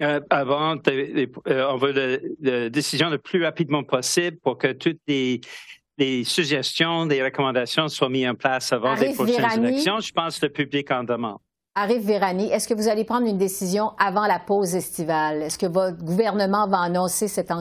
Euh, 0.00 0.20
avant, 0.30 0.76
euh, 0.86 1.26
on 1.70 1.76
veut 1.76 1.92
la 2.40 2.70
décision 2.70 3.10
le 3.10 3.18
plus 3.18 3.44
rapidement 3.44 3.82
possible 3.82 4.38
pour 4.38 4.56
que 4.56 4.72
toutes 4.72 5.00
les 5.08 5.40
les 5.98 6.24
suggestions, 6.24 7.06
des 7.06 7.22
recommandations 7.22 7.88
soient 7.88 8.08
mises 8.08 8.28
en 8.28 8.34
place 8.34 8.72
avant 8.72 8.94
les 8.94 9.12
prochaines 9.12 9.64
élections. 9.64 9.98
Je 10.00 10.12
pense 10.12 10.38
que 10.38 10.46
le 10.46 10.52
public 10.52 10.90
en 10.90 11.04
demande. 11.04 11.38
Arrive 11.74 12.06
Vérani, 12.06 12.50
est-ce 12.50 12.66
que 12.66 12.74
vous 12.74 12.88
allez 12.88 13.04
prendre 13.04 13.28
une 13.28 13.38
décision 13.38 13.92
avant 13.98 14.26
la 14.26 14.40
pause 14.40 14.74
estivale? 14.74 15.42
Est-ce 15.42 15.58
que 15.58 15.66
votre 15.66 16.02
gouvernement 16.02 16.66
va 16.66 16.80
annoncer 16.80 17.28
cette 17.28 17.52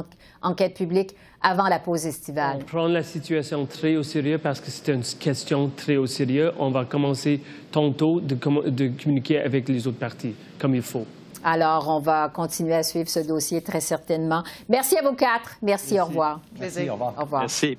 enquête 0.41 0.75
publique 0.75 1.15
avant 1.39 1.67
la 1.67 1.77
pause 1.77 2.07
estivale? 2.07 2.57
On 2.61 2.63
prend 2.63 2.87
la 2.87 3.03
situation 3.03 3.67
très 3.67 3.95
au 3.95 4.01
sérieux 4.01 4.39
parce 4.39 4.59
que 4.59 4.71
c'est 4.71 4.91
une 4.91 5.03
question 5.03 5.69
très 5.75 5.97
au 5.97 6.07
sérieux. 6.07 6.51
On 6.57 6.71
va 6.71 6.85
commencer 6.85 7.41
tantôt 7.71 8.19
de, 8.19 8.33
de 8.33 8.91
communiquer 9.03 9.39
avec 9.39 9.69
les 9.69 9.85
autres 9.85 9.99
partis 9.99 10.33
comme 10.57 10.73
il 10.73 10.81
faut. 10.81 11.05
Alors, 11.43 11.87
on 11.87 11.99
va 11.99 12.29
continuer 12.29 12.73
à 12.73 12.83
suivre 12.83 13.09
ce 13.09 13.19
dossier 13.19 13.61
très 13.61 13.81
certainement. 13.81 14.43
Merci 14.67 14.97
à 14.97 15.03
vous 15.03 15.15
quatre. 15.15 15.57
Merci, 15.61 15.99
au 15.99 16.05
revoir. 16.05 16.39
Merci, 16.59 16.89
au 16.89 16.93
revoir. 16.93 17.13
Au 17.17 17.21
revoir. 17.21 17.41
Merci. 17.41 17.77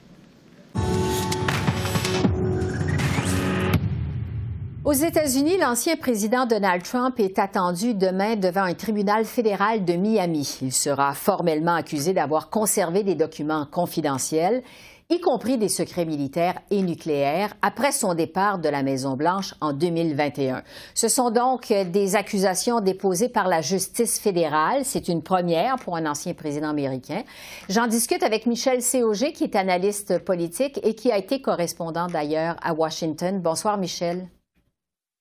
Aux 4.89 4.95
États-Unis, 4.95 5.59
l'ancien 5.59 5.97
président 5.97 6.47
Donald 6.47 6.83
Trump 6.83 7.21
est 7.21 7.39
attendu 7.39 7.93
demain 7.93 8.37
devant 8.37 8.63
un 8.63 8.73
tribunal 8.73 9.27
fédéral 9.27 9.85
de 9.85 9.93
Miami. 9.93 10.61
Il 10.63 10.73
sera 10.73 11.13
formellement 11.13 11.75
accusé 11.75 12.15
d'avoir 12.15 12.49
conservé 12.49 13.03
des 13.03 13.15
documents 13.15 13.67
confidentiels 13.71 14.63
y 15.11 15.21
compris 15.21 15.59
des 15.59 15.69
secrets 15.69 16.07
militaires 16.07 16.59
et 16.71 16.81
nucléaires, 16.81 17.53
après 17.61 17.93
son 17.93 18.15
départ 18.15 18.59
de 18.59 18.71
la 18.71 18.83
Maison-Blanche 18.83 19.55
en 19.61 19.75
2021. 19.75 20.63
Ce 20.95 21.09
sont 21.09 21.31
donc 21.31 21.71
des 21.71 22.17
accusations 22.17 22.81
déposées 22.81 23.29
par 23.29 23.47
la 23.47 23.61
justice 23.61 24.19
fédérale. 24.19 24.87
C'est 24.87 25.09
une 25.09 25.23
première 25.23 25.77
pour 25.77 25.97
un 25.97 26.07
ancien 26.07 26.33
président 26.33 26.71
américain. 26.71 27.25
J'en 27.69 27.89
discute 27.89 28.23
avec 28.23 28.47
Michel 28.47 28.81
Cog, 28.83 29.33
qui 29.33 29.45
est 29.45 29.57
analyste 29.57 30.19
politique 30.19 30.81
et 30.83 30.95
qui 30.95 31.13
a 31.13 31.19
été 31.19 31.43
correspondant 31.43 32.07
d'ailleurs 32.07 32.57
à 32.63 32.73
Washington. 32.73 33.39
Bonsoir, 33.41 33.77
Michel. 33.77 34.29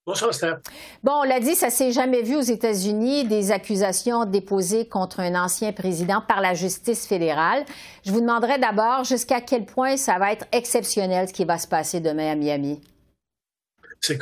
Bonsoir, 0.07 0.31
Bon, 1.03 1.11
on 1.21 1.23
l'a 1.23 1.41
dit, 1.41 1.53
ça 1.53 1.69
s'est 1.69 1.91
jamais 1.91 2.21
vu 2.21 2.37
aux 2.37 2.41
États-Unis, 2.41 3.25
des 3.25 3.51
accusations 3.51 4.23
déposées 4.23 4.87
contre 4.87 5.19
un 5.19 5.35
ancien 5.35 5.73
président 5.73 6.23
par 6.25 6.39
la 6.39 6.53
justice 6.53 7.05
fédérale. 7.05 7.65
Je 8.05 8.11
vous 8.13 8.21
demanderai 8.21 8.57
d'abord 8.57 9.03
jusqu'à 9.03 9.41
quel 9.41 9.65
point 9.65 9.97
ça 9.97 10.17
va 10.17 10.31
être 10.31 10.45
exceptionnel 10.53 11.27
ce 11.27 11.33
qui 11.33 11.43
va 11.43 11.57
se 11.57 11.67
passer 11.67 11.99
demain 11.99 12.31
à 12.31 12.35
Miami. 12.35 12.79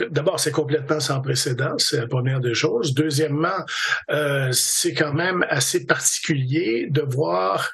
D'abord, 0.09 0.39
c'est 0.39 0.51
complètement 0.51 0.99
sans 0.99 1.21
précédent, 1.21 1.77
c'est 1.77 1.97
la 1.97 2.07
première 2.07 2.39
des 2.39 2.55
choses. 2.55 2.95
Deuxièmement, 2.95 3.63
euh, 4.09 4.51
c'est 4.53 4.93
quand 4.93 5.13
même 5.13 5.45
assez 5.49 5.85
particulier 5.85 6.87
de 6.89 7.01
voir 7.01 7.71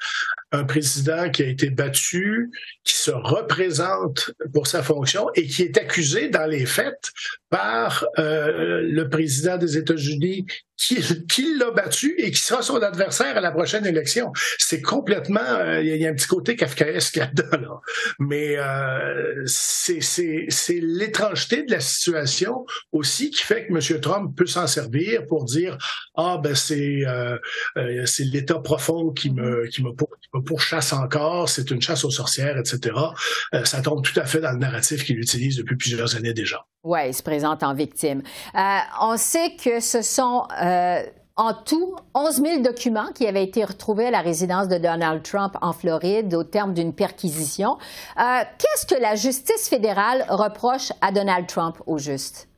un 0.50 0.64
président 0.64 1.30
qui 1.30 1.42
a 1.42 1.46
été 1.46 1.70
battu, 1.70 2.50
qui 2.84 2.96
se 2.96 3.10
représente 3.10 4.32
pour 4.52 4.66
sa 4.66 4.82
fonction 4.82 5.28
et 5.34 5.46
qui 5.46 5.62
est 5.62 5.78
accusé 5.78 6.28
dans 6.28 6.46
les 6.46 6.66
faits 6.66 7.12
par 7.48 8.06
euh, 8.18 8.80
le 8.82 9.08
président 9.08 9.56
des 9.56 9.76
États-Unis 9.76 10.46
qui, 10.76 10.96
qui 11.28 11.56
l'a 11.58 11.70
battu 11.70 12.14
et 12.18 12.30
qui 12.30 12.40
sera 12.40 12.62
son 12.62 12.82
adversaire 12.82 13.36
à 13.36 13.40
la 13.40 13.52
prochaine 13.52 13.86
élection. 13.86 14.32
C'est 14.58 14.80
complètement, 14.80 15.40
euh, 15.40 15.80
il 15.80 15.96
y, 15.96 16.06
a 16.06 16.10
un 16.10 16.14
petit 16.14 16.26
côté 16.26 16.56
kafkaesque 16.56 17.16
là-dedans, 17.16 17.80
Mais 18.18 18.56
euh, 18.56 19.42
c'est 19.46 20.00
l'étrangeté 20.80 21.62
de 21.62 21.70
la 21.70 21.80
situation 21.80 22.66
aussi 22.90 23.30
qui 23.30 23.44
fait 23.44 23.66
que 23.66 23.72
M. 23.72 24.00
Trump 24.00 24.36
peut 24.36 24.46
s'en 24.46 24.66
servir 24.66 25.26
pour 25.26 25.44
dire 25.44 25.76
ah 26.16 26.40
ben 26.42 26.54
c'est 26.54 27.04
l'État 28.18 28.58
profond 28.58 29.10
qui 29.10 29.30
me 29.30 29.66
qui 29.68 29.82
me, 29.82 29.90
me 29.90 30.42
pourchasse 30.42 30.92
encore, 30.92 31.48
c'est 31.48 31.70
une 31.70 31.80
chasse 31.80 32.04
aux 32.04 32.10
sorcières, 32.10 32.56
Euh, 33.54 33.64
ça 33.64 33.80
tombe 33.82 34.02
tout 34.02 34.18
à 34.18 34.24
fait 34.24 34.40
dans 34.40 34.52
le 34.52 34.58
narratif 34.58 35.04
qu'il 35.04 35.18
utilise 35.18 35.56
depuis 35.56 35.76
plusieurs 35.76 36.16
années 36.16 36.32
déjà. 36.32 36.64
Oui, 36.84 37.00
il 37.08 37.14
se 37.14 37.22
présente 37.22 37.62
en 37.62 37.74
victime. 37.74 38.22
Euh, 38.54 38.78
on 39.00 39.16
sait 39.16 39.54
que 39.56 39.80
ce 39.80 40.02
sont 40.02 40.46
euh, 40.60 41.02
en 41.36 41.54
tout 41.54 41.96
11 42.14 42.36
000 42.36 42.62
documents 42.62 43.12
qui 43.14 43.26
avaient 43.26 43.44
été 43.44 43.64
retrouvés 43.64 44.06
à 44.06 44.10
la 44.10 44.20
résidence 44.20 44.68
de 44.68 44.78
Donald 44.78 45.22
Trump 45.22 45.56
en 45.62 45.72
Floride 45.72 46.34
au 46.34 46.44
terme 46.44 46.74
d'une 46.74 46.94
perquisition. 46.94 47.78
Qu'est-ce 48.16 48.86
que 48.86 49.00
la 49.00 49.14
justice 49.14 49.68
fédérale 49.68 50.26
reproche 50.28 50.92
à 51.00 51.12
Donald 51.12 51.46
Trump 51.46 51.76
au 51.86 51.98
juste? 51.98 52.48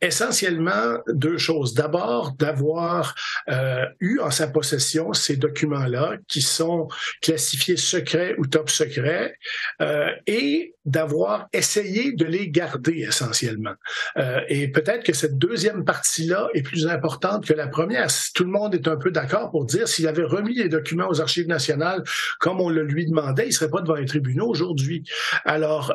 Essentiellement, 0.00 0.98
deux 1.08 1.38
choses. 1.38 1.74
D'abord, 1.74 2.32
d'avoir 2.32 3.14
euh, 3.48 3.84
eu 4.00 4.18
en 4.18 4.30
sa 4.30 4.48
possession 4.48 5.12
ces 5.12 5.36
documents-là 5.36 6.16
qui 6.28 6.42
sont 6.42 6.88
classifiés 7.20 7.76
secrets 7.76 8.34
ou 8.38 8.46
top 8.46 8.70
secrets 8.70 9.34
euh, 9.80 10.10
et 10.26 10.74
d'avoir 10.84 11.46
essayé 11.52 12.12
de 12.12 12.24
les 12.24 12.50
garder 12.50 13.04
essentiellement. 13.08 13.74
Euh, 14.16 14.40
et 14.48 14.66
peut-être 14.66 15.04
que 15.04 15.12
cette 15.12 15.38
deuxième 15.38 15.84
partie-là 15.84 16.48
est 16.54 16.62
plus 16.62 16.88
importante 16.88 17.46
que 17.46 17.52
la 17.52 17.68
première. 17.68 18.08
Tout 18.34 18.44
le 18.44 18.50
monde 18.50 18.74
est 18.74 18.88
un 18.88 18.96
peu 18.96 19.12
d'accord 19.12 19.52
pour 19.52 19.64
dire 19.64 19.86
s'il 19.86 20.08
avait 20.08 20.24
remis 20.24 20.54
les 20.54 20.68
documents 20.68 21.08
aux 21.08 21.20
archives 21.20 21.46
nationales 21.46 22.02
comme 22.40 22.60
on 22.60 22.68
le 22.68 22.82
lui 22.82 23.06
demandait, 23.06 23.46
il 23.46 23.52
serait 23.52 23.70
pas 23.70 23.80
devant 23.80 23.94
les 23.94 24.06
tribunaux 24.06 24.48
aujourd'hui. 24.48 25.04
Alors, 25.44 25.94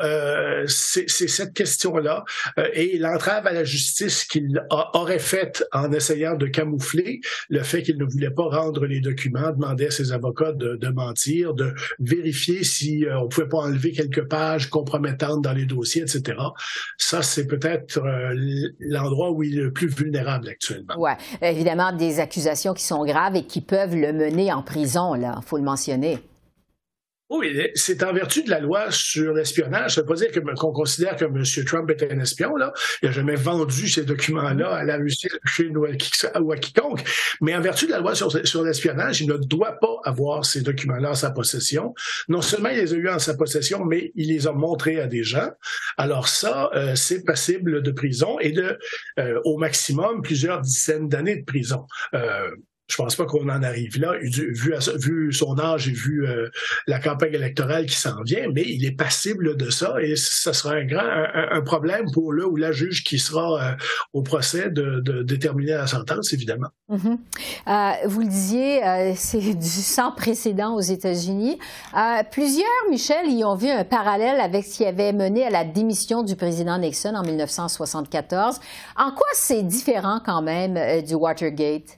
c'est 0.68 1.08
cette 1.08 1.54
question-là 1.54 2.24
et 2.74 2.98
l'entrave 2.98 3.46
à 3.46 3.52
la 3.58 3.64
justice 3.64 4.24
qu'il 4.26 4.64
aurait 4.94 5.20
faite 5.20 5.64
en 5.72 5.92
essayant 5.92 6.36
de 6.36 6.48
camoufler 6.48 7.22
le 7.50 7.64
fait 7.64 7.84
qu'il 7.84 7.98
ne 7.98 8.06
voulait 8.06 8.32
pas 8.32 8.48
rendre 8.50 8.86
les 8.86 9.00
documents, 9.00 9.52
demander 9.52 9.88
à 9.88 9.92
ses 9.92 10.12
avocats 10.12 10.52
de, 10.52 10.76
de 10.76 10.88
mentir, 10.90 11.54
de 11.54 11.74
vérifier 12.00 12.64
si 12.64 13.06
euh, 13.06 13.20
on 13.20 13.28
pouvait 13.28 13.48
pas 13.48 13.60
enlever 13.60 13.92
quelques 13.92 14.28
pages 14.28 14.70
compromettantes 14.70 15.42
dans 15.42 15.54
les 15.54 15.66
dossiers, 15.66 16.04
etc. 16.04 16.38
Ça, 16.98 17.22
c'est 17.22 17.48
peut-être 17.48 18.00
euh, 18.00 18.34
l'endroit 18.80 19.32
où 19.32 19.44
il 19.44 19.58
est 19.58 19.64
le 19.64 19.74
plus 19.74 19.88
vulnérable 19.88 20.50
actuellement. 20.50 20.96
Oui, 20.98 21.12
évidemment, 21.42 21.92
des 21.92 22.20
accusations 22.20 22.74
qui 22.74 22.84
sont 22.84 23.04
graves 23.06 23.36
et 23.36 23.44
qui 23.44 23.62
peuvent 23.62 23.96
le 23.96 24.14
mener 24.14 24.54
en 24.54 24.62
prison, 24.62 25.14
là, 25.14 25.40
faut 25.46 25.58
le 25.58 25.64
mentionner. 25.64 26.20
Oui, 27.30 27.60
c'est 27.76 28.04
en 28.04 28.14
vertu 28.14 28.42
de 28.44 28.50
la 28.50 28.62
loi 28.62 28.90
sur 28.90 29.34
l'espionnage. 29.34 29.96
Ça 29.96 30.02
ne 30.02 30.06
veut 30.06 30.14
pas 30.14 30.20
dire 30.20 30.32
qu'on 30.32 30.72
considère 30.72 31.18
que 31.18 31.26
M. 31.26 31.44
Trump 31.66 31.90
était 31.90 32.10
un 32.10 32.20
espion. 32.20 32.56
Là. 32.56 32.72
Il 33.02 33.08
n'a 33.08 33.12
jamais 33.12 33.36
vendu 33.36 33.90
ces 33.90 34.06
documents-là 34.06 34.70
à 34.70 34.86
la 34.86 34.96
Russie, 34.96 35.28
à 35.28 35.34
la 35.34 35.52
Chine 35.52 35.78
ou 35.78 35.84
à, 35.86 36.58
quiconque. 36.58 37.02
Mais 37.42 37.54
en 37.54 37.60
vertu 37.60 37.86
de 37.86 37.92
la 37.92 38.00
loi 38.00 38.16
sur, 38.16 38.32
sur 38.48 38.64
l'espionnage, 38.64 39.20
il 39.20 39.28
ne 39.28 39.36
doit 39.36 39.78
pas 39.80 40.00
avoir 40.06 40.46
ces 40.46 40.62
documents-là 40.62 41.12
en 41.12 41.16
sa 41.16 41.32
possession. 41.32 41.94
Non 42.30 42.42
seulement 42.42 42.70
il 42.70 42.78
les 42.78 42.94
a 42.94 42.96
eus 42.96 43.10
en 43.10 43.20
sa 43.20 43.34
possession, 43.34 43.84
mais 43.84 44.14
il 44.16 44.30
les 44.30 44.48
a 44.48 44.54
montrés 44.54 45.02
à 45.02 45.08
des 45.08 45.24
gens. 45.24 45.50
Alors 45.98 46.30
ça, 46.30 46.70
euh, 46.76 46.96
c'est 46.96 47.26
passible 47.26 47.82
de 47.82 47.92
prison 47.92 48.40
et 48.40 48.54
de, 48.54 48.80
euh, 49.20 49.42
au 49.44 49.58
maximum, 49.58 50.22
plusieurs 50.22 50.62
dizaines 50.62 51.10
d'années 51.10 51.36
de 51.36 51.46
prison. 51.46 51.88
Euh, 52.14 52.52
je 52.88 52.96
pense 52.96 53.15
pas 53.15 53.25
qu'on 53.25 53.50
en 53.50 53.63
arrive 53.63 54.00
là, 54.00 54.13
vu, 54.22 55.34
son 55.34 55.60
âge 55.60 55.89
et 55.89 55.91
vu 55.91 56.25
euh, 56.25 56.50
la 56.88 57.00
campagne 57.00 57.34
électorale 57.34 57.86
qui 57.86 57.98
s'en 57.98 58.22
vient, 58.24 58.48
mais 58.53 58.63
il 58.65 58.86
est 58.86 58.91
passible 58.91 59.58
de 59.58 59.70
ça 59.70 59.96
et 60.01 60.15
ça 60.15 60.53
sera 60.53 60.75
un 60.75 61.62
problème 61.62 62.06
pour 62.13 62.32
le 62.32 62.46
ou 62.48 62.56
la 62.56 62.72
juge 62.72 63.03
qui 63.03 63.20
sera 63.20 63.62
euh, 63.62 63.75
au 64.13 64.22
procès 64.22 64.70
de, 64.70 65.01
déterminer 65.24 65.74
la 65.74 65.88
sentence, 65.88 66.32
évidemment. 66.34 66.67
Mm-hmm. 66.89 67.17
euh, 67.67 68.08
vous 68.08 68.22
le 68.22 68.27
disiez, 68.27 68.82
c'est 69.15 69.39
du 69.53 69.67
sans 69.67 70.12
précédent 70.12 70.75
aux 70.75 70.82
États-Unis. 70.82 71.60
plusieurs, 72.32 72.65
Michel, 72.89 73.29
y 73.29 73.44
ont 73.44 73.56
vu 73.56 73.70
un 73.70 73.84
parallèle 73.84 74.39
avec 74.39 74.63
ce 74.63 74.77
qui 74.77 74.86
avait 74.86 75.12
mené 75.12 75.46
à 75.46 75.50
la 75.50 75.65
démission 75.65 76.24
du 76.24 76.36
président 76.36 76.77
Nixon 76.77 77.15
en 77.15 77.24
1974. 77.24 78.60
En 78.96 79.12
quoi 79.12 79.27
c'est 79.34 79.63
différent 79.63 80.22
quand 80.25 80.41
même 80.41 81.03
du 81.03 81.15
Watergate? 81.15 81.98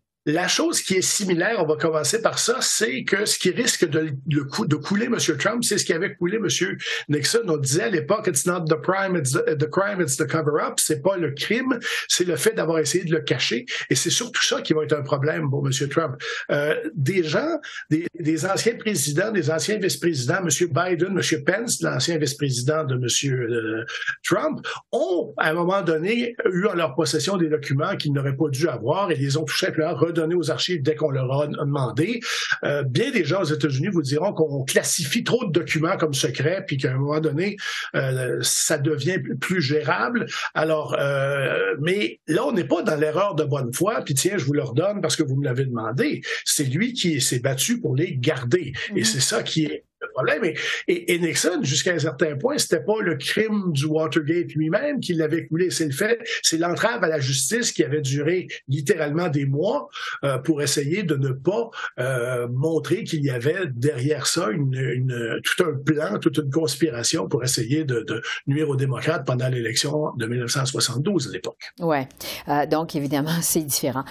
La 0.27 0.47
chose 0.47 0.81
qui 0.81 0.93
est 0.93 1.01
similaire, 1.01 1.55
on 1.57 1.65
va 1.65 1.77
commencer 1.77 2.21
par 2.21 2.37
ça, 2.37 2.57
c'est 2.61 3.03
que 3.03 3.25
ce 3.25 3.39
qui 3.39 3.49
risque 3.49 3.89
de, 3.89 4.13
couler 4.75 5.05
M. 5.05 5.17
Trump, 5.39 5.63
c'est 5.63 5.79
ce 5.79 5.85
qui 5.85 5.93
avait 5.93 6.13
coulé 6.13 6.37
M. 6.37 6.47
Nixon. 7.09 7.39
On 7.47 7.57
disait 7.57 7.83
à 7.83 7.89
l'époque, 7.89 8.27
it's 8.27 8.45
not 8.45 8.65
the 8.65 8.79
crime, 8.79 9.17
it's 9.17 9.31
the, 9.31 9.67
crime, 9.67 9.99
it's 9.99 10.17
the 10.17 10.27
cover-up. 10.27 10.75
C'est 10.77 11.01
pas 11.01 11.17
le 11.17 11.31
crime, 11.31 11.79
c'est 12.07 12.25
le 12.25 12.35
fait 12.35 12.53
d'avoir 12.53 12.77
essayé 12.77 13.03
de 13.03 13.11
le 13.11 13.21
cacher. 13.21 13.65
Et 13.89 13.95
c'est 13.95 14.11
surtout 14.11 14.43
ça 14.43 14.61
qui 14.61 14.73
va 14.73 14.83
être 14.83 14.93
un 14.93 15.01
problème 15.01 15.49
pour 15.49 15.65
M. 15.65 15.89
Trump. 15.89 16.21
Euh, 16.51 16.75
des 16.93 17.23
gens, 17.23 17.59
des, 17.89 18.05
des, 18.19 18.45
anciens 18.45 18.75
présidents, 18.75 19.31
des 19.31 19.49
anciens 19.49 19.79
vice-présidents, 19.79 20.43
M. 20.43 20.49
Biden, 20.69 21.19
M. 21.19 21.43
Pence, 21.43 21.81
l'ancien 21.81 22.19
vice-président 22.19 22.83
de 22.83 22.93
M. 22.93 23.33
Euh, 23.33 23.85
Trump, 24.23 24.59
ont, 24.91 25.33
à 25.37 25.49
un 25.49 25.53
moment 25.53 25.81
donné, 25.81 26.35
eu 26.45 26.67
en 26.67 26.75
leur 26.75 26.93
possession 26.93 27.37
des 27.37 27.49
documents 27.49 27.95
qu'ils 27.97 28.13
n'auraient 28.13 28.37
pas 28.37 28.49
dû 28.49 28.67
avoir 28.67 29.09
et 29.09 29.15
les 29.15 29.35
ont 29.35 29.45
tout 29.45 29.57
simplement 29.57 29.95
donner 30.11 30.35
aux 30.35 30.51
archives 30.51 30.81
dès 30.81 30.95
qu'on 30.95 31.11
leur 31.11 31.31
a 31.41 31.47
demandé. 31.47 32.19
Euh, 32.63 32.83
bien 32.83 33.11
des 33.11 33.23
gens 33.23 33.41
aux 33.41 33.45
États-Unis 33.45 33.89
vous 33.91 34.01
diront 34.01 34.33
qu'on 34.33 34.63
classifie 34.63 35.23
trop 35.23 35.45
de 35.45 35.51
documents 35.51 35.97
comme 35.97 36.13
secrets, 36.13 36.63
puis 36.65 36.77
qu'à 36.77 36.91
un 36.91 36.97
moment 36.97 37.19
donné, 37.19 37.57
euh, 37.95 38.39
ça 38.41 38.77
devient 38.77 39.19
plus 39.39 39.61
gérable. 39.61 40.25
Alors, 40.53 40.95
euh, 40.99 41.75
mais 41.79 42.19
là, 42.27 42.45
on 42.45 42.51
n'est 42.51 42.67
pas 42.67 42.81
dans 42.81 42.95
l'erreur 42.95 43.35
de 43.35 43.43
bonne 43.43 43.73
foi, 43.73 44.01
puis 44.03 44.13
tiens, 44.13 44.37
je 44.37 44.45
vous 44.45 44.53
le 44.53 44.63
redonne 44.63 45.01
parce 45.01 45.15
que 45.15 45.23
vous 45.23 45.35
me 45.35 45.45
l'avez 45.45 45.65
demandé. 45.65 46.21
C'est 46.45 46.65
lui 46.65 46.93
qui 46.93 47.21
s'est 47.21 47.39
battu 47.39 47.79
pour 47.79 47.95
les 47.95 48.15
garder. 48.17 48.73
Et 48.95 49.01
mm-hmm. 49.01 49.03
c'est 49.03 49.19
ça 49.19 49.43
qui 49.43 49.65
est 49.65 49.85
problème. 50.13 50.43
Et, 50.43 51.13
et, 51.13 51.19
Nixon, 51.19 51.61
jusqu'à 51.63 51.93
un 51.93 51.99
certain 51.99 52.35
point, 52.35 52.57
c'était 52.57 52.83
pas 52.83 53.01
le 53.01 53.15
crime 53.15 53.71
du 53.71 53.85
Watergate 53.85 54.53
lui-même 54.53 54.99
qui 54.99 55.13
l'avait 55.13 55.45
coulé, 55.47 55.69
c'est 55.69 55.85
le 55.85 55.91
fait, 55.91 56.19
c'est 56.41 56.57
l'entrave 56.57 57.03
à 57.03 57.07
la 57.07 57.19
justice 57.19 57.71
qui 57.71 57.83
avait 57.83 58.01
duré 58.01 58.47
littéralement 58.67 59.29
des 59.29 59.45
mois 59.45 59.89
euh, 60.23 60.37
pour 60.39 60.61
essayer 60.61 61.03
de 61.03 61.15
ne 61.15 61.29
pas 61.29 61.69
euh, 61.99 62.47
montrer 62.49 63.03
qu'il 63.03 63.23
y 63.23 63.29
avait 63.29 63.67
derrière 63.73 64.27
ça 64.27 64.49
tout 64.51 65.63
un 65.63 65.77
plan, 65.83 66.19
toute 66.19 66.37
une 66.37 66.51
conspiration 66.51 67.27
pour 67.27 67.43
essayer 67.43 67.83
de, 67.83 68.21
nuire 68.47 68.69
aux 68.69 68.75
démocrates 68.75 69.25
pendant 69.25 69.47
l'élection 69.47 70.11
de 70.17 70.25
1972 70.25 71.29
à 71.29 71.31
l'époque. 71.31 71.71
Ouais, 71.79 72.07
euh, 72.47 72.65
donc 72.65 72.95
évidemment 72.95 73.31
c'est 73.41 73.61
différent. 73.61 74.03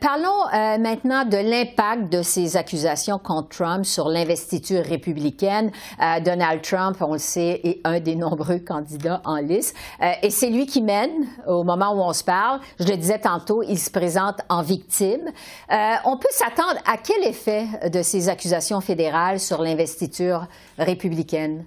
Parlons 0.00 0.44
maintenant 0.78 1.24
de 1.24 1.36
l'impact 1.36 2.12
de 2.12 2.22
ces 2.22 2.56
accusations 2.56 3.18
contre 3.18 3.48
Trump 3.48 3.84
sur 3.84 4.08
l'investiture 4.08 4.84
républicaine 4.84 5.47
euh, 5.48 6.20
Donald 6.20 6.62
Trump, 6.62 6.96
on 7.00 7.12
le 7.12 7.18
sait, 7.18 7.60
est 7.64 7.80
un 7.84 8.00
des 8.00 8.16
nombreux 8.16 8.58
candidats 8.58 9.20
en 9.24 9.36
liste. 9.36 9.76
Euh, 10.02 10.12
et 10.22 10.30
c'est 10.30 10.50
lui 10.50 10.66
qui 10.66 10.82
mène 10.82 11.26
au 11.46 11.64
moment 11.64 11.92
où 11.92 12.00
on 12.00 12.12
se 12.12 12.24
parle. 12.24 12.60
Je 12.78 12.86
le 12.86 12.96
disais 12.96 13.18
tantôt, 13.18 13.62
il 13.62 13.78
se 13.78 13.90
présente 13.90 14.40
en 14.48 14.62
victime. 14.62 15.28
Euh, 15.72 15.94
on 16.04 16.16
peut 16.16 16.28
s'attendre 16.30 16.78
à 16.86 16.96
quel 16.96 17.24
effet 17.24 17.66
de 17.90 18.02
ces 18.02 18.28
accusations 18.28 18.80
fédérales 18.80 19.40
sur 19.40 19.62
l'investiture 19.62 20.46
républicaine? 20.78 21.64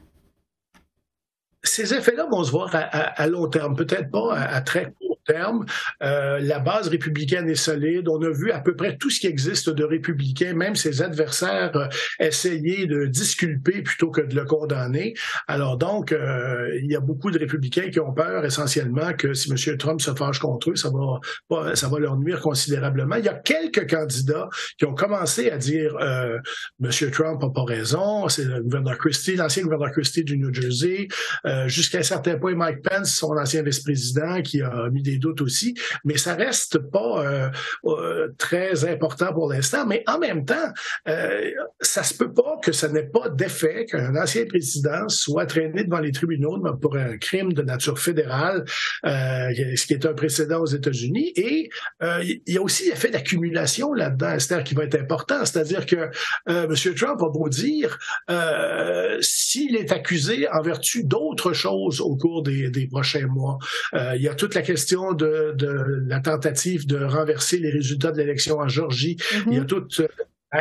Ces 1.64 1.94
effets-là 1.94 2.26
vont 2.32 2.44
se 2.44 2.52
voir 2.52 2.72
à, 2.74 3.28
long 3.28 3.48
terme, 3.48 3.76
peut-être 3.76 4.10
pas 4.10 4.36
à, 4.36 4.56
à 4.56 4.62
très 4.62 4.86
court 4.86 5.11
Euh, 6.04 6.40
la 6.40 6.60
base 6.60 6.88
républicaine 6.88 7.50
est 7.50 7.56
solide. 7.56 8.08
On 8.08 8.22
a 8.22 8.30
vu 8.30 8.52
à 8.52 8.60
peu 8.60 8.76
près 8.76 8.98
tout 8.98 9.10
ce 9.10 9.20
qui 9.20 9.28
existe 9.28 9.70
de 9.70 9.84
républicain, 9.84 10.54
même 10.54 10.76
ses 10.76 11.02
adversaires 11.02 11.76
euh, 11.76 11.88
essayer 12.20 12.86
de 12.86 13.06
disculper 13.06 13.82
plutôt 13.82 14.10
que 14.10 14.22
de 14.22 14.36
le 14.36 14.46
condamner. 14.46 15.14
Alors 15.48 15.78
donc, 15.78 16.12
euh, 16.12 16.70
il 16.82 16.92
y 16.92 16.96
a 16.96 17.00
beaucoup 17.00 17.32
de 17.32 17.40
républicains 17.40 17.90
qui 17.90 18.00
ont 18.00 18.14
peur 18.14 18.46
essentiellement 18.46 19.14
que 19.14 19.34
si 19.34 19.52
M. 19.52 19.78
Trump 19.78 20.02
se 20.02 20.14
fâche 20.14 20.40
contre 20.40 20.72
eux, 20.72 20.76
ça 20.76 20.90
va, 20.90 22.00
leur 22.00 22.18
nuire 22.18 22.42
considérablement. 22.42 23.16
Il 23.16 23.26
y 23.26 23.30
a 23.30 23.34
quelques 23.34 23.90
candidats 23.90 24.50
qui 24.78 24.86
ont 24.86 24.96
commencé 24.96 25.50
à 25.50 25.58
dire 25.58 25.96
euh, 26.02 26.38
M. 26.84 27.12
Trump 27.12 27.42
n'a 27.42 27.50
pas 27.50 27.64
raison. 27.64 28.28
C'est 28.28 28.46
le 28.46 28.62
gouverneur 28.62 28.98
Christie, 28.98 29.36
l'ancien 29.36 29.64
gouverneur 29.64 29.92
Christie 29.92 30.24
du 30.24 30.38
New 30.38 30.54
Jersey. 30.54 31.08
Jusqu'à 31.68 32.00
un 32.00 32.04
certain 32.04 32.38
point, 32.38 32.56
Mike 32.56 32.82
Pence, 32.82 33.16
son 33.16 33.38
ancien 33.38 33.64
vice-président, 33.64 34.42
qui 34.42 34.62
a 34.62 34.90
mis 34.92 35.02
des 35.02 35.18
doutes 35.22 35.42
aussi, 35.42 35.76
mais 36.04 36.18
ça 36.18 36.36
reste 36.36 36.80
pas 36.80 37.24
euh, 37.24 37.50
euh, 37.86 38.28
très 38.38 38.86
important 38.86 39.34
pour 39.34 39.52
l'instant. 39.52 39.86
Mais 39.86 40.04
en 40.08 40.20
même 40.20 40.46
temps, 40.46 40.70
euh, 41.08 41.52
ça 41.80 42.04
se 42.04 42.14
peut 42.14 42.34
pas 42.34 42.58
que 42.62 42.72
ça 42.72 42.90
n'ait 42.90 43.08
pas 43.08 43.30
d'effet 43.30 43.86
qu'un 43.86 44.16
ancien 44.16 44.46
président 44.46 45.08
soit 45.08 45.46
traîné 45.46 45.84
devant 45.84 46.00
les 46.00 46.12
tribunaux 46.12 46.62
pour 46.82 46.98
un 46.98 47.18
crime 47.18 47.54
de 47.54 47.62
nature 47.62 48.00
fédérale, 48.00 48.66
ce 49.04 49.86
qui 49.86 49.94
est 49.94 50.06
un 50.06 50.14
précédent 50.14 50.62
aux 50.62 50.66
États-Unis. 50.66 51.32
Et 51.36 51.70
il 52.02 52.42
y 52.48 52.58
a 52.58 52.62
aussi 52.62 52.90
l'effet 52.90 53.10
d'accumulation 53.10 53.94
là-dedans, 53.94 54.38
c'est-à-dire 54.40 54.64
qui 54.64 54.76
va 54.76 54.84
être 54.84 55.00
important. 55.00 55.46
C'est-à-dire 55.46 55.86
que 55.86 56.10
M. 56.48 56.96
Trump 56.96 57.20
va 57.22 57.30
beau 57.30 57.50
dire 57.50 57.98
s'il 59.22 59.76
est 59.76 59.92
accusé 59.92 60.48
en 60.50 60.62
vertu 60.62 61.04
d'autres 61.04 61.54
choses 61.54 62.02
au 62.02 62.16
cours 62.16 62.44
des 62.44 62.88
prochains 62.92 63.28
mois. 63.28 63.58
il 63.94 64.22
y 64.22 64.28
a 64.28 64.36
toute 64.36 64.56
la 64.56 64.62
question 64.62 65.01
de, 65.14 65.56
la 66.08 66.20
tentative 66.20 66.88
de 66.88 67.04
renverser 67.04 67.58
les 67.58 67.72
résultats 67.72 68.12
de 68.12 68.18
l'élection 68.18 68.60
en 68.60 68.68
Georgie. 68.68 69.18
Il 69.48 69.54
y 69.54 69.58
a 69.58 69.66
toute 69.66 70.00
euh, 70.00 70.08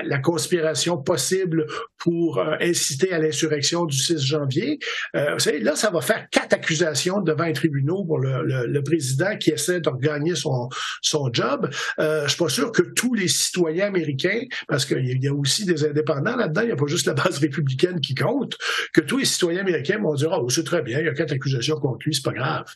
la 0.04 0.18
conspiration 0.18 0.98
possible 0.98 1.66
pour 1.98 2.38
euh, 2.38 2.56
inciter 2.60 3.12
à 3.12 3.18
l'insurrection 3.18 3.86
du 3.86 3.96
6 3.96 4.20
janvier. 4.24 4.78
Euh, 5.16 5.34
vous 5.34 5.40
savez, 5.40 5.60
là, 5.60 5.74
ça 5.74 5.90
va 5.90 6.00
faire 6.00 6.28
quatre 6.30 6.52
accusations 6.52 7.20
devant 7.20 7.44
un 7.44 7.52
tribunal 7.52 7.80
pour 8.06 8.18
le, 8.18 8.80
président 8.82 9.36
qui 9.36 9.50
essaie 9.50 9.80
de 9.80 9.90
gagner 10.00 10.34
son, 10.34 10.68
son 11.02 11.30
job. 11.32 11.70
Euh, 11.98 12.22
je 12.24 12.28
suis 12.28 12.38
pas 12.38 12.48
sûr 12.48 12.72
que 12.72 12.82
tous 12.82 13.14
les 13.14 13.28
citoyens 13.28 13.86
américains, 13.86 14.42
parce 14.68 14.84
qu'il 14.84 15.22
y 15.22 15.28
a 15.28 15.34
aussi 15.34 15.64
des 15.64 15.84
indépendants 15.84 16.36
là-dedans, 16.36 16.62
il 16.62 16.66
n'y 16.66 16.72
a 16.72 16.76
pas 16.76 16.86
juste 16.86 17.06
la 17.06 17.14
base 17.14 17.38
républicaine 17.38 18.00
qui 18.00 18.14
compte, 18.14 18.56
que 18.92 19.00
tous 19.00 19.18
les 19.18 19.24
citoyens 19.24 19.60
américains 19.60 19.98
vont 19.98 20.14
dire, 20.14 20.30
oh, 20.32 20.48
c'est 20.48 20.64
très 20.64 20.82
bien, 20.82 21.00
il 21.00 21.06
y 21.06 21.08
a 21.08 21.14
quatre 21.14 21.32
accusations 21.32 21.76
contre 21.76 21.98
lui, 22.06 22.14
c'est 22.14 22.24
pas 22.24 22.32
grave. 22.32 22.66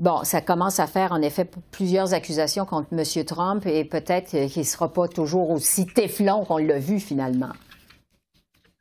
Bon, 0.00 0.24
ça 0.24 0.40
commence 0.40 0.80
à 0.80 0.88
faire 0.88 1.12
en 1.12 1.22
effet 1.22 1.48
plusieurs 1.70 2.14
accusations 2.14 2.64
contre 2.64 2.88
M. 2.92 3.24
Trump 3.24 3.64
et 3.64 3.84
peut-être 3.84 4.30
qu'il 4.30 4.62
ne 4.62 4.66
sera 4.66 4.92
pas 4.92 5.06
toujours 5.06 5.50
aussi 5.50 5.86
téflon 5.86 6.44
qu'on 6.44 6.58
l'a 6.58 6.80
vu 6.80 6.98
finalement. 6.98 7.52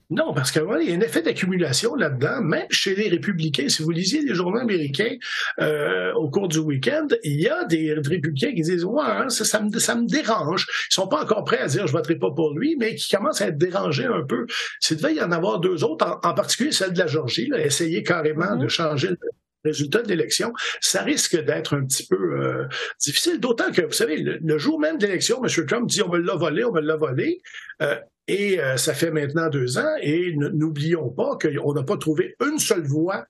Non, 0.09 0.33
parce 0.33 0.51
qu'il 0.51 0.61
y 0.61 0.91
a 0.91 0.95
un 0.95 0.99
effet 0.99 1.21
d'accumulation 1.21 1.95
là-dedans, 1.95 2.41
même 2.41 2.67
chez 2.69 2.93
les 2.93 3.09
républicains. 3.09 3.69
Si 3.69 3.81
vous 3.81 3.89
lisiez 3.91 4.21
les 4.21 4.33
journaux 4.33 4.59
américains 4.59 5.15
euh, 5.59 6.13
au 6.13 6.29
cours 6.29 6.47
du 6.47 6.59
week-end, 6.59 7.07
il 7.23 7.41
y 7.41 7.47
a 7.47 7.63
des 7.65 7.93
républicains 7.93 8.53
qui 8.53 8.61
disent 8.61 8.83
Ouais, 8.83 9.03
hein, 9.03 9.29
ça, 9.29 9.61
me, 9.61 9.79
ça 9.79 9.95
me 9.95 10.05
dérange. 10.05 10.67
Ils 10.91 10.93
sont 10.93 11.07
pas 11.07 11.23
encore 11.23 11.43
prêts 11.45 11.59
à 11.59 11.67
dire 11.67 11.87
je 11.87 11.93
voterai 11.93 12.15
pas 12.15 12.31
pour 12.31 12.53
lui, 12.53 12.75
mais 12.77 12.95
qui 12.95 13.15
commencent 13.15 13.41
à 13.41 13.47
être 13.47 13.57
dérangés 13.57 14.05
un 14.05 14.23
peu. 14.23 14.45
S'il 14.79 14.97
devait 14.97 15.15
y 15.15 15.21
en 15.21 15.31
avoir 15.31 15.59
deux 15.59 15.83
autres, 15.83 16.19
en, 16.23 16.33
particulier 16.33 16.71
celle 16.71 16.93
de 16.93 16.99
la 16.99 17.07
Georgie, 17.07 17.47
là, 17.47 17.65
essayer 17.65 18.03
carrément 18.03 18.55
de 18.55 18.65
mm-hmm. 18.65 18.69
changer 18.69 19.07
le 19.09 19.17
résultat 19.63 20.01
de 20.01 20.09
l'élection, 20.09 20.53
ça 20.81 21.03
risque 21.03 21.41
d'être 21.43 21.75
un 21.75 21.85
petit 21.85 22.05
peu 22.05 22.15
euh, 22.15 22.67
difficile. 22.99 23.39
D'autant 23.39 23.71
que, 23.71 23.81
vous 23.81 23.93
savez, 23.93 24.17
le, 24.17 24.57
jour 24.57 24.79
même 24.79 24.97
de 24.97 25.05
l'élection, 25.05 25.43
M. 25.43 25.65
Trump 25.65 25.87
dit 25.87 26.01
on 26.01 26.09
me 26.09 26.19
l'a 26.19 26.35
volé, 26.35 26.63
on 26.63 26.71
me 26.71 26.81
l'a 26.81 26.95
volé. 26.95 27.41
Euh, 27.81 27.99
et 28.27 28.59
euh, 28.59 28.77
ça 28.77 28.93
fait 28.93 29.11
maintenant 29.11 29.49
deux 29.49 29.77
ans, 29.77 29.95
et 30.01 30.33
n'oublions 30.35 31.09
pas 31.09 31.37
qu'on 31.37 31.73
n'a 31.73 31.83
pas 31.83 31.97
trouvé 31.97 32.35
une 32.45 32.57
seule 32.57 32.83
voix 32.83 33.25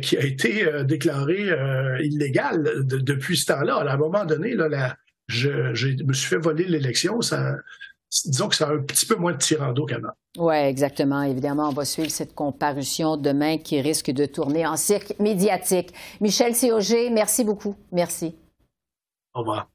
qui 0.00 0.16
a 0.16 0.24
été 0.24 0.64
déclarée 0.84 1.50
illégale 2.00 2.84
depuis 2.84 3.36
ce 3.36 3.46
temps-là. 3.46 3.78
À 3.78 3.94
un 3.94 3.96
moment 3.96 4.24
donné, 4.24 4.54
là, 4.54 4.96
je, 5.26 6.04
me 6.04 6.12
suis 6.12 6.28
fait 6.28 6.38
voler 6.38 6.64
l'élection. 6.64 7.18
Disons 8.24 8.48
que 8.48 8.56
ça 8.56 8.68
a 8.68 8.72
un 8.72 8.82
petit 8.82 9.06
peu 9.06 9.16
moins 9.16 9.32
de 9.32 9.38
tirando 9.38 9.84
qu'avant. 9.86 10.12
Oui, 10.38 10.56
exactement. 10.56 11.22
Évidemment, 11.22 11.68
on 11.68 11.72
va 11.72 11.84
suivre 11.84 12.10
cette 12.10 12.34
comparution 12.34 13.16
demain 13.16 13.58
qui 13.58 13.80
risque 13.80 14.10
de 14.10 14.26
tourner 14.26 14.66
en 14.66 14.76
cirque 14.76 15.14
médiatique. 15.18 15.92
Michel 16.20 16.54
Cog, 16.54 17.12
merci 17.12 17.44
beaucoup. 17.44 17.76
Merci. 17.90 18.34
Au 19.34 19.40
revoir. 19.40 19.71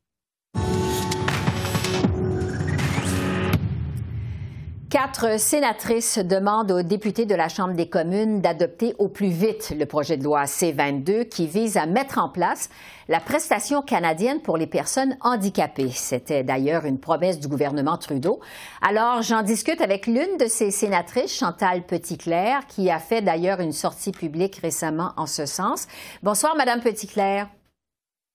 Quatre 4.98 5.40
sénatrices 5.40 6.18
demandent 6.18 6.72
aux 6.72 6.82
députés 6.82 7.28
de 7.28 7.36
la 7.36 7.50
Chambre 7.50 7.76
des 7.76 7.88
communes 7.88 8.42
d'adopter 8.42 8.96
au 8.98 9.10
plus 9.10 9.30
vite 9.30 9.72
le 9.78 9.86
projet 9.86 10.18
de 10.18 10.24
loi 10.24 10.48
C-22 10.48 11.30
qui 11.30 11.46
vise 11.46 11.78
à 11.78 11.86
mettre 11.86 12.18
en 12.18 12.30
place 12.30 12.72
la 13.08 13.20
prestation 13.20 13.84
canadienne 13.84 14.42
pour 14.42 14.58
les 14.58 14.66
personnes 14.66 15.16
handicapées. 15.22 15.92
C'était 15.92 16.44
d'ailleurs 16.44 16.86
une 16.86 17.00
promesse 17.00 17.40
du 17.40 17.48
gouvernement 17.48 18.00
Trudeau. 18.00 18.40
Alors, 18.82 19.22
j'en 19.22 19.44
discute 19.44 19.82
avec 19.82 20.08
l'une 20.08 20.38
de 20.40 20.48
ces 20.48 20.72
sénatrices, 20.72 21.38
Chantal 21.38 21.86
Petitclerc, 21.86 22.66
qui 22.66 22.90
a 22.90 22.98
fait 22.98 23.22
d'ailleurs 23.22 23.60
une 23.60 23.74
sortie 23.74 24.12
publique 24.12 24.56
récemment 24.56 25.14
en 25.16 25.28
ce 25.28 25.46
sens. 25.46 25.86
Bonsoir, 26.24 26.56
Madame 26.56 26.82
Petitclerc. 26.82 27.48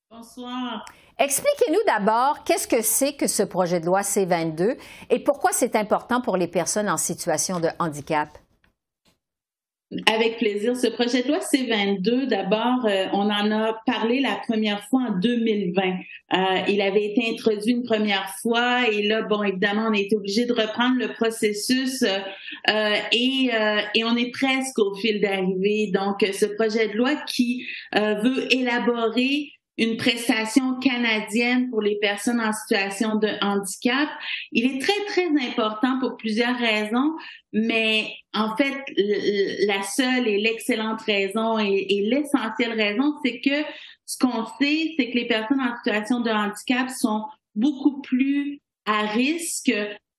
Bonsoir. 0.08 0.84
Expliquez-nous 1.22 1.78
d'abord 1.86 2.42
qu'est-ce 2.42 2.66
que 2.66 2.82
c'est 2.82 3.12
que 3.12 3.28
ce 3.28 3.44
projet 3.44 3.78
de 3.78 3.86
loi 3.86 4.02
C-22 4.02 4.76
et 5.08 5.20
pourquoi 5.20 5.52
c'est 5.52 5.76
important 5.76 6.20
pour 6.20 6.36
les 6.36 6.48
personnes 6.48 6.90
en 6.90 6.96
situation 6.96 7.60
de 7.60 7.68
handicap. 7.78 8.28
Avec 10.12 10.38
plaisir. 10.38 10.74
Ce 10.74 10.88
projet 10.88 11.22
de 11.22 11.28
loi 11.28 11.40
C-22, 11.40 12.26
d'abord, 12.26 12.86
euh, 12.86 13.06
on 13.12 13.30
en 13.30 13.52
a 13.52 13.80
parlé 13.86 14.18
la 14.18 14.40
première 14.48 14.82
fois 14.88 15.02
en 15.10 15.18
2020. 15.20 15.82
Euh, 16.32 16.36
il 16.66 16.80
avait 16.80 17.04
été 17.04 17.30
introduit 17.30 17.70
une 17.70 17.84
première 17.84 18.28
fois 18.42 18.88
et 18.90 19.02
là, 19.02 19.22
bon, 19.22 19.44
évidemment, 19.44 19.90
on 19.90 19.94
a 19.94 20.00
été 20.00 20.16
obligé 20.16 20.46
de 20.46 20.52
reprendre 20.52 20.96
le 20.98 21.12
processus 21.12 22.02
euh, 22.02 22.96
et, 23.12 23.50
et 23.94 24.02
on 24.02 24.16
est 24.16 24.32
presque 24.32 24.76
au 24.80 24.96
fil 24.96 25.20
d'arrivée. 25.20 25.92
Donc, 25.94 26.26
ce 26.32 26.46
projet 26.46 26.88
de 26.88 26.94
loi 26.94 27.14
qui 27.28 27.64
veut 27.94 28.52
élaborer 28.52 29.52
une 29.78 29.96
prestation 29.96 30.78
canadienne 30.80 31.70
pour 31.70 31.80
les 31.80 31.96
personnes 31.96 32.40
en 32.40 32.52
situation 32.52 33.16
de 33.16 33.28
handicap. 33.40 34.08
Il 34.52 34.66
est 34.66 34.80
très, 34.80 35.04
très 35.06 35.26
important 35.26 35.98
pour 35.98 36.16
plusieurs 36.16 36.56
raisons, 36.56 37.14
mais 37.52 38.12
en 38.34 38.54
fait, 38.56 38.76
la 39.66 39.82
seule 39.82 40.28
et 40.28 40.38
l'excellente 40.38 41.00
raison 41.02 41.58
et, 41.58 42.02
l'essentielle 42.02 42.72
raison, 42.72 43.14
c'est 43.24 43.40
que 43.40 43.64
ce 44.04 44.18
qu'on 44.18 44.44
sait, 44.60 44.94
c'est 44.98 45.10
que 45.10 45.18
les 45.18 45.26
personnes 45.26 45.60
en 45.60 45.76
situation 45.76 46.20
de 46.20 46.30
handicap 46.30 46.90
sont 46.90 47.24
beaucoup 47.54 48.00
plus 48.02 48.60
à 48.84 49.06
risque 49.06 49.72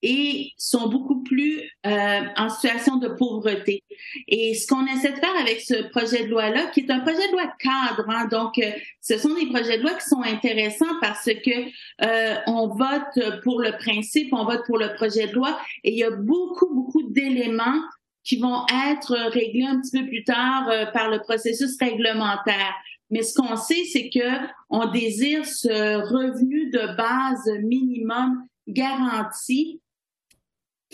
et 0.04 0.52
sont 0.58 0.90
beaucoup 0.90 1.24
plus 1.24 1.62
euh, 1.88 2.22
en 2.36 2.50
situation 2.50 2.98
de 2.98 3.08
pauvreté. 3.08 3.84
Et 4.28 4.54
ce 4.54 4.68
qu'on 4.68 4.86
essaie 4.86 5.14
de 5.14 5.18
faire 5.18 5.36
avec 5.40 5.62
ce 5.62 5.90
projet 5.90 6.26
de 6.26 6.30
loi-là, 6.30 6.68
qui 6.68 6.82
est 6.82 6.92
un 6.92 7.00
projet 7.00 7.28
de 7.28 7.32
loi 7.32 7.52
cadre, 7.58 8.10
hein, 8.10 8.28
donc 8.30 8.60
euh, 8.60 8.70
ce 9.02 9.18
sont 9.18 9.34
des 9.34 9.48
projets 9.48 9.78
de 9.78 9.84
loi 9.84 9.94
qui 9.94 10.08
sont 10.08 10.22
intéressants 10.22 11.00
parce 11.02 11.26
que 11.26 11.52
euh, 12.04 12.36
on 12.48 12.68
vote 12.68 13.42
pour 13.44 13.62
le 13.62 13.72
principe, 13.78 14.34
on 14.34 14.44
vote 14.44 14.64
pour 14.68 14.78
le 14.78 14.94
projet 14.96 15.28
de 15.28 15.34
loi, 15.34 15.58
et 15.86 15.94
il 15.94 15.98
y 15.98 16.04
a 16.04 16.12
beaucoup, 16.12 16.74
beaucoup 16.74 17.04
d'éléments 17.10 17.82
qui 18.24 18.38
vont 18.38 18.66
être 18.90 19.16
réglés 19.32 19.66
un 19.66 19.80
petit 19.80 20.00
peu 20.00 20.08
plus 20.08 20.24
tard 20.24 20.70
euh, 20.70 20.86
par 20.88 21.10
le 21.10 21.20
processus 21.20 21.78
réglementaire. 21.80 22.74
Mais 23.10 23.22
ce 23.22 23.34
qu'on 23.36 23.56
sait, 23.56 23.84
c'est 23.92 24.10
que 24.10 24.48
on 24.70 24.90
désire 24.92 25.46
ce 25.46 25.68
revenu 25.68 26.70
de 26.72 26.96
base 26.96 27.64
minimum 27.64 28.46
garanti 28.68 29.82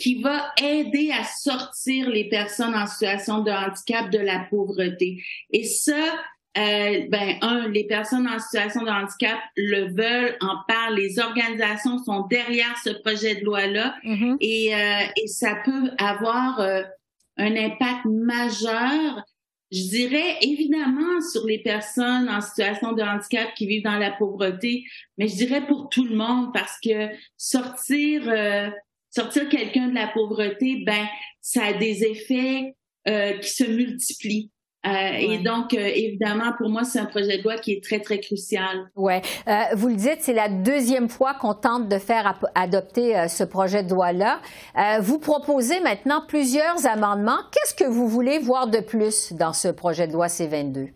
qui 0.00 0.20
va 0.22 0.52
aider 0.60 1.12
à 1.12 1.24
sortir 1.24 2.08
les 2.08 2.28
personnes 2.28 2.74
en 2.74 2.86
situation 2.86 3.40
de 3.40 3.50
handicap 3.50 4.10
de 4.10 4.18
la 4.18 4.46
pauvreté. 4.50 5.22
Et 5.50 5.64
ça, 5.64 6.02
euh, 6.58 7.06
ben 7.08 7.36
un, 7.42 7.68
les 7.68 7.84
personnes 7.84 8.26
en 8.26 8.38
situation 8.38 8.82
de 8.82 8.90
handicap 8.90 9.38
le 9.56 9.94
veulent, 9.94 10.36
en 10.40 10.56
parlent, 10.66 10.96
les 10.96 11.18
organisations 11.18 12.02
sont 12.02 12.26
derrière 12.26 12.76
ce 12.82 12.90
projet 12.90 13.36
de 13.36 13.44
loi-là 13.44 13.94
mm-hmm. 14.04 14.36
et, 14.40 14.74
euh, 14.74 15.12
et 15.22 15.28
ça 15.28 15.56
peut 15.64 15.90
avoir 15.98 16.58
euh, 16.60 16.82
un 17.36 17.54
impact 17.56 18.04
majeur 18.06 19.22
je 19.72 19.88
dirais 19.88 20.38
évidemment 20.42 21.20
sur 21.20 21.46
les 21.46 21.60
personnes 21.60 22.28
en 22.28 22.40
situation 22.40 22.92
de 22.92 23.02
handicap 23.02 23.54
qui 23.54 23.66
vivent 23.66 23.84
dans 23.84 23.98
la 23.98 24.10
pauvreté, 24.10 24.84
mais 25.16 25.28
je 25.28 25.36
dirais 25.36 25.64
pour 25.64 25.88
tout 25.88 26.04
le 26.04 26.16
monde 26.16 26.52
parce 26.52 26.76
que 26.82 27.08
sortir 27.36 28.22
euh, 28.26 28.68
sortir 29.10 29.48
quelqu'un 29.48 29.88
de 29.88 29.94
la 29.94 30.08
pauvreté, 30.08 30.82
ben 30.86 31.06
ça 31.40 31.64
a 31.64 31.72
des 31.72 32.04
effets 32.04 32.74
euh, 33.08 33.38
qui 33.38 33.50
se 33.50 33.64
multiplient. 33.64 34.50
Euh, 34.86 35.12
Et 35.18 35.38
donc, 35.38 35.74
euh, 35.74 35.90
évidemment, 35.94 36.52
pour 36.56 36.70
moi, 36.70 36.84
c'est 36.84 36.98
un 36.98 37.04
projet 37.04 37.38
de 37.38 37.42
loi 37.42 37.58
qui 37.58 37.72
est 37.72 37.84
très, 37.84 38.00
très 38.00 38.18
crucial. 38.18 38.90
Oui. 38.96 39.14
Euh, 39.46 39.62
vous 39.74 39.88
le 39.88 39.94
dites, 39.94 40.18
c'est 40.20 40.32
la 40.32 40.48
deuxième 40.48 41.08
fois 41.08 41.34
qu'on 41.34 41.54
tente 41.54 41.88
de 41.88 41.98
faire 41.98 42.38
adopter 42.54 43.28
ce 43.28 43.44
projet 43.44 43.82
de 43.82 43.90
loi-là. 43.90 44.40
vous 45.00 45.18
proposez 45.18 45.80
maintenant 45.80 46.22
plusieurs 46.26 46.86
amendements. 46.86 47.40
Qu'est-ce 47.52 47.74
que 47.74 47.88
vous 47.88 48.08
voulez 48.08 48.38
voir 48.38 48.68
de 48.68 48.80
plus 48.80 49.32
dans 49.32 49.52
ce 49.52 49.68
projet 49.68 50.06
de 50.06 50.12
loi 50.12 50.28
C-22? 50.28 50.88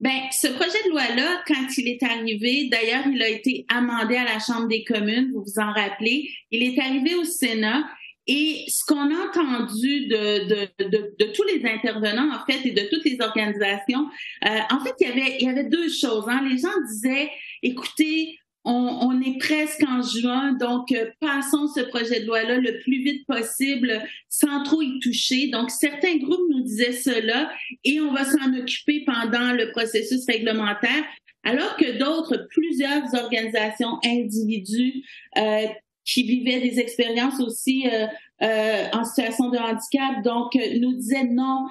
Ben, 0.00 0.20
ce 0.30 0.48
projet 0.48 0.82
de 0.84 0.90
loi-là, 0.90 1.42
quand 1.46 1.78
il 1.78 1.88
est 1.88 2.02
arrivé, 2.02 2.68
d'ailleurs, 2.70 3.06
il 3.06 3.22
a 3.22 3.28
été 3.28 3.64
amendé 3.74 4.16
à 4.16 4.24
la 4.24 4.38
Chambre 4.38 4.68
des 4.68 4.84
communes, 4.84 5.32
vous 5.32 5.42
vous 5.42 5.58
en 5.58 5.72
rappelez, 5.72 6.30
il 6.50 6.62
est 6.62 6.78
arrivé 6.78 7.14
au 7.14 7.24
Sénat 7.24 7.82
et 8.26 8.64
ce 8.68 8.84
qu'on 8.84 9.14
a 9.14 9.28
entendu 9.28 10.08
de, 10.08 10.48
de, 10.48 10.84
de, 10.84 11.14
de, 11.18 11.32
tous 11.32 11.44
les 11.44 11.64
intervenants, 11.64 12.28
en 12.34 12.44
fait, 12.44 12.66
et 12.66 12.72
de 12.72 12.88
toutes 12.90 13.04
les 13.04 13.18
organisations, 13.20 14.08
euh, 14.44 14.58
en 14.70 14.80
fait, 14.80 14.94
il 15.00 15.08
y 15.08 15.10
avait, 15.10 15.36
il 15.38 15.46
y 15.46 15.48
avait 15.48 15.68
deux 15.68 15.88
choses. 15.88 16.24
Hein. 16.28 16.44
Les 16.48 16.58
gens 16.58 16.68
disaient, 16.88 17.30
écoutez, 17.62 18.36
on, 18.66 19.20
est 19.20 19.38
presque 19.38 19.82
en 19.88 20.02
juin, 20.02 20.52
donc 20.54 20.90
euh, 20.90 21.06
passons 21.20 21.68
ce 21.68 21.80
projet 21.80 22.20
de 22.20 22.26
loi-là 22.26 22.58
le 22.58 22.80
plus 22.80 23.02
vite 23.02 23.24
possible 23.26 24.02
sans 24.28 24.64
trop 24.64 24.82
y 24.82 24.98
toucher. 24.98 25.48
Donc, 25.48 25.70
certains 25.70 26.16
groupes 26.16 26.48
nous 26.50 26.62
disaient 26.62 26.92
cela 26.92 27.50
et 27.84 28.00
on 28.00 28.12
va 28.12 28.24
s'en 28.24 28.52
occuper 28.58 29.04
pendant 29.04 29.52
le 29.52 29.70
processus 29.70 30.26
réglementaire, 30.26 31.04
alors 31.44 31.76
que 31.76 31.96
d'autres, 31.98 32.46
plusieurs 32.50 33.14
organisations, 33.14 33.98
individus 34.04 35.04
euh, 35.38 35.66
qui 36.04 36.24
vivaient 36.24 36.60
des 36.60 36.80
expériences 36.80 37.40
aussi 37.40 37.88
euh, 37.88 38.86
en 38.92 39.04
situation 39.04 39.48
de 39.50 39.58
handicap, 39.58 40.22
donc 40.24 40.54
nous 40.80 40.94
disaient 40.94 41.24
non, 41.24 41.66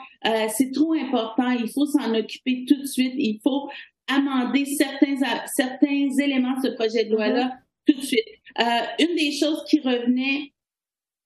c'est 0.50 0.72
trop 0.74 0.94
important, 0.94 1.52
il 1.52 1.70
faut 1.70 1.86
s'en 1.86 2.14
occuper 2.14 2.66
tout 2.68 2.82
de 2.82 2.86
suite, 2.86 3.14
il 3.16 3.40
faut 3.44 3.70
amender 4.08 4.66
certains, 4.66 5.18
certains 5.48 6.10
éléments 6.20 6.60
de 6.60 6.68
ce 6.68 6.74
projet 6.74 7.06
de 7.06 7.12
loi-là 7.12 7.46
mm-hmm. 7.46 7.94
tout 7.94 8.00
de 8.00 8.06
suite. 8.06 8.28
Euh, 8.60 8.64
une 9.00 9.16
des 9.16 9.32
choses 9.32 9.64
qui 9.70 9.80
revenait 9.80 10.54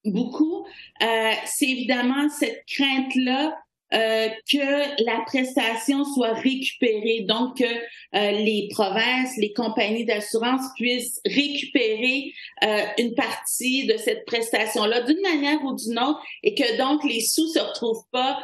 beaucoup, 0.06 0.66
euh, 1.02 1.32
c'est 1.46 1.70
évidemment 1.70 2.30
cette 2.30 2.64
crainte-là 2.68 3.58
euh, 3.92 4.30
que 4.52 5.04
la 5.04 5.22
prestation 5.26 6.06
soit 6.06 6.34
récupérée, 6.34 7.26
donc 7.28 7.58
que 7.58 7.64
euh, 7.64 8.32
les 8.32 8.70
provinces, 8.72 9.36
les 9.38 9.52
compagnies 9.52 10.06
d'assurance 10.06 10.62
puissent 10.76 11.20
récupérer 11.26 12.32
euh, 12.64 12.86
une 13.00 13.16
partie 13.16 13.88
de 13.88 13.98
cette 13.98 14.26
prestation-là 14.26 15.02
d'une 15.02 15.22
manière 15.22 15.64
ou 15.64 15.74
d'une 15.76 15.98
autre, 15.98 16.22
et 16.44 16.54
que 16.54 16.78
donc 16.78 17.04
les 17.04 17.22
sous 17.22 17.48
se 17.48 17.58
retrouvent 17.58 18.06
pas 18.12 18.40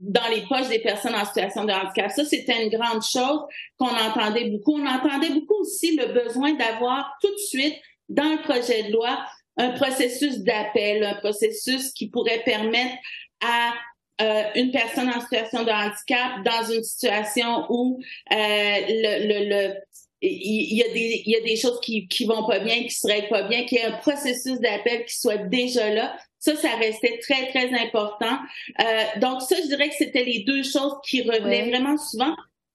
dans 0.00 0.28
les 0.30 0.42
poches 0.48 0.68
des 0.68 0.78
personnes 0.80 1.14
en 1.14 1.24
situation 1.24 1.64
de 1.64 1.72
handicap. 1.72 2.10
Ça, 2.10 2.24
c'était 2.24 2.64
une 2.64 2.70
grande 2.70 3.02
chose 3.02 3.40
qu'on 3.78 3.86
entendait 3.86 4.48
beaucoup. 4.48 4.78
On 4.78 4.86
entendait 4.86 5.30
beaucoup 5.30 5.60
aussi 5.60 5.96
le 5.96 6.06
besoin 6.06 6.54
d'avoir 6.54 7.16
tout 7.20 7.30
de 7.30 7.38
suite 7.38 7.76
dans 8.08 8.30
le 8.30 8.42
projet 8.42 8.84
de 8.84 8.92
loi 8.92 9.18
un 9.56 9.70
processus 9.72 10.38
d'appel, 10.38 11.04
un 11.04 11.16
processus 11.16 11.92
qui 11.92 12.08
pourrait 12.08 12.42
permettre 12.44 12.94
à 13.42 13.74
euh, 14.22 14.44
une 14.54 14.70
personne 14.70 15.08
en 15.08 15.20
situation 15.20 15.64
de 15.64 15.70
handicap 15.70 16.42
dans 16.44 16.72
une 16.72 16.82
situation 16.82 17.66
où 17.68 18.00
euh, 18.32 18.36
le, 18.36 19.26
le, 19.26 19.48
le 19.48 19.74
il 20.22 20.76
y 20.76 20.82
a 20.82 20.92
des 20.92 21.22
il 21.24 21.32
y 21.32 21.36
a 21.36 21.40
des 21.40 21.56
choses 21.56 21.80
qui 21.80 22.06
qui 22.06 22.26
vont 22.26 22.46
pas 22.46 22.58
bien, 22.58 22.82
qui 22.82 22.90
seraient 22.90 23.28
pas 23.28 23.44
bien, 23.48 23.64
qu'il 23.64 23.78
y 23.78 23.80
ait 23.80 23.84
un 23.84 23.96
processus 23.98 24.60
d'appel 24.60 25.04
qui 25.06 25.18
soit 25.18 25.38
déjà 25.38 25.88
là. 25.92 26.16
Ça, 26.40 26.56
ça 26.56 26.74
restait 26.76 27.18
très 27.18 27.48
très 27.50 27.72
important. 27.80 28.38
Euh, 28.80 29.20
donc 29.20 29.42
ça, 29.42 29.56
je 29.62 29.68
dirais 29.68 29.88
que 29.90 29.94
c'était 29.96 30.24
les 30.24 30.42
deux 30.44 30.62
choses 30.62 30.94
qui 31.06 31.22
revenaient 31.22 31.68
vraiment 31.68 31.98
souvent. 31.98 32.34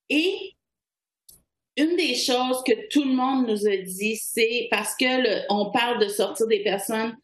Et 0.10 0.54
une 1.76 1.96
des 1.96 2.16
choses 2.16 2.64
que 2.64 2.88
tout 2.90 3.04
le 3.04 3.14
monde 3.14 3.48
nous 3.48 3.68
a 3.68 3.76
dit, 3.78 4.16
c'est 4.16 4.68
parce 4.72 4.96
que 4.96 5.06
le, 5.06 5.42
on 5.50 5.72
parle 5.72 6.00
de 6.00 6.08
sortir 6.08 6.48
des 6.48 6.62
personnes 6.62 7.18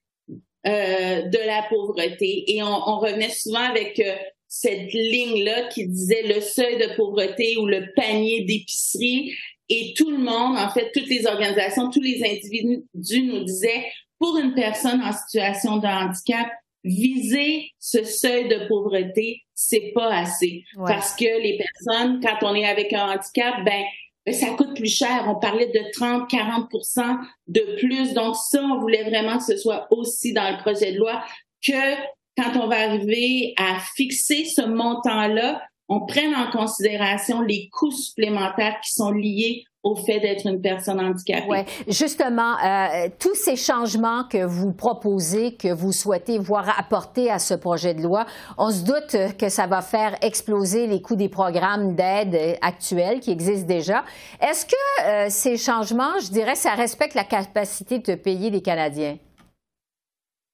euh, 0.68 1.22
de 1.22 1.38
la 1.46 1.64
pauvreté 1.70 2.44
et 2.52 2.62
on, 2.62 2.68
on 2.68 3.00
revenait 3.00 3.30
souvent 3.30 3.64
avec 3.64 4.00
euh, 4.00 4.16
cette 4.48 4.92
ligne-là 4.94 5.70
qui 5.70 5.88
disait 5.88 6.24
le 6.24 6.42
seuil 6.42 6.78
de 6.78 6.96
pauvreté 6.96 7.56
ou 7.58 7.66
le 7.66 7.94
panier 7.96 8.44
d'épicerie 8.46 9.34
et 9.70 9.94
tout 9.96 10.12
le 10.12 10.18
monde, 10.18 10.58
en 10.58 10.70
fait, 10.70 10.92
toutes 10.94 11.08
les 11.08 11.26
organisations, 11.26 11.90
tous 11.90 12.02
les 12.02 12.22
individus 12.26 13.24
nous 13.24 13.44
disaient 13.46 13.86
pour 14.22 14.38
une 14.38 14.54
personne 14.54 15.02
en 15.02 15.12
situation 15.12 15.78
de 15.78 15.88
handicap, 15.88 16.48
viser 16.84 17.72
ce 17.80 18.04
seuil 18.04 18.48
de 18.48 18.68
pauvreté, 18.68 19.42
c'est 19.56 19.92
pas 19.96 20.14
assez. 20.14 20.64
Parce 20.78 21.16
que 21.16 21.26
les 21.26 21.58
personnes, 21.58 22.22
quand 22.22 22.48
on 22.48 22.54
est 22.54 22.66
avec 22.66 22.94
un 22.94 23.16
handicap, 23.16 23.66
ben, 23.66 23.84
ben, 24.26 24.34
ça 24.34 24.52
coûte 24.52 24.76
plus 24.76 24.96
cher. 24.96 25.26
On 25.28 25.40
parlait 25.40 25.72
de 25.74 25.92
30, 25.94 26.30
40% 26.30 27.18
de 27.48 27.78
plus. 27.80 28.14
Donc 28.14 28.36
ça, 28.36 28.64
on 28.64 28.80
voulait 28.80 29.10
vraiment 29.10 29.40
que 29.40 29.44
ce 29.44 29.58
soit 29.58 29.88
aussi 29.90 30.34
dans 30.34 30.52
le 30.52 30.58
projet 30.58 30.94
de 30.94 31.00
loi 31.00 31.24
que 31.66 31.96
quand 32.38 32.60
on 32.62 32.68
va 32.68 32.82
arriver 32.82 33.56
à 33.58 33.80
fixer 33.96 34.46
ce 34.46 34.62
montant-là, 34.62 35.64
on 35.90 36.06
prenne 36.06 36.36
en 36.36 36.50
considération 36.52 37.42
les 37.42 37.70
coûts 37.70 37.92
supplémentaires 37.92 38.80
qui 38.82 38.92
sont 38.92 39.12
liés 39.12 39.66
au 39.84 39.96
fait 39.96 40.20
d'être 40.20 40.46
une 40.46 40.62
personne 40.62 41.00
handicapée. 41.00 41.46
Oui, 41.50 41.58
justement, 41.88 42.56
euh, 42.64 43.10
tous 43.20 43.34
ces 43.34 43.56
changements 43.56 44.24
que 44.26 44.44
vous 44.44 44.74
proposez, 44.74 45.56
que 45.56 45.74
vous 45.74 45.92
souhaitez 45.92 46.38
voir 46.38 46.78
apporter 46.80 47.32
à 47.32 47.40
ce 47.40 47.56
projet 47.56 47.94
de 47.94 48.04
loi, 48.04 48.26
on 48.58 48.70
se 48.70 48.84
doute 48.84 49.38
que 49.38 49.50
ça 49.50 49.66
va 49.66 49.82
faire 49.82 50.18
exploser 50.22 50.86
les 50.86 51.02
coûts 51.02 51.16
des 51.16 51.30
programmes 51.30 51.96
d'aide 51.96 52.58
actuels 52.62 53.20
qui 53.22 53.32
existent 53.32 53.68
déjà. 53.68 54.04
Est-ce 54.40 54.66
que 54.68 55.06
euh, 55.06 55.28
ces 55.30 55.58
changements, 55.58 56.20
je 56.24 56.30
dirais, 56.32 56.56
ça 56.56 56.76
respecte 56.76 57.16
la 57.16 57.24
capacité 57.24 58.00
de 58.00 58.16
payer 58.16 58.52
les 58.52 58.62
Canadiens? 58.62 59.18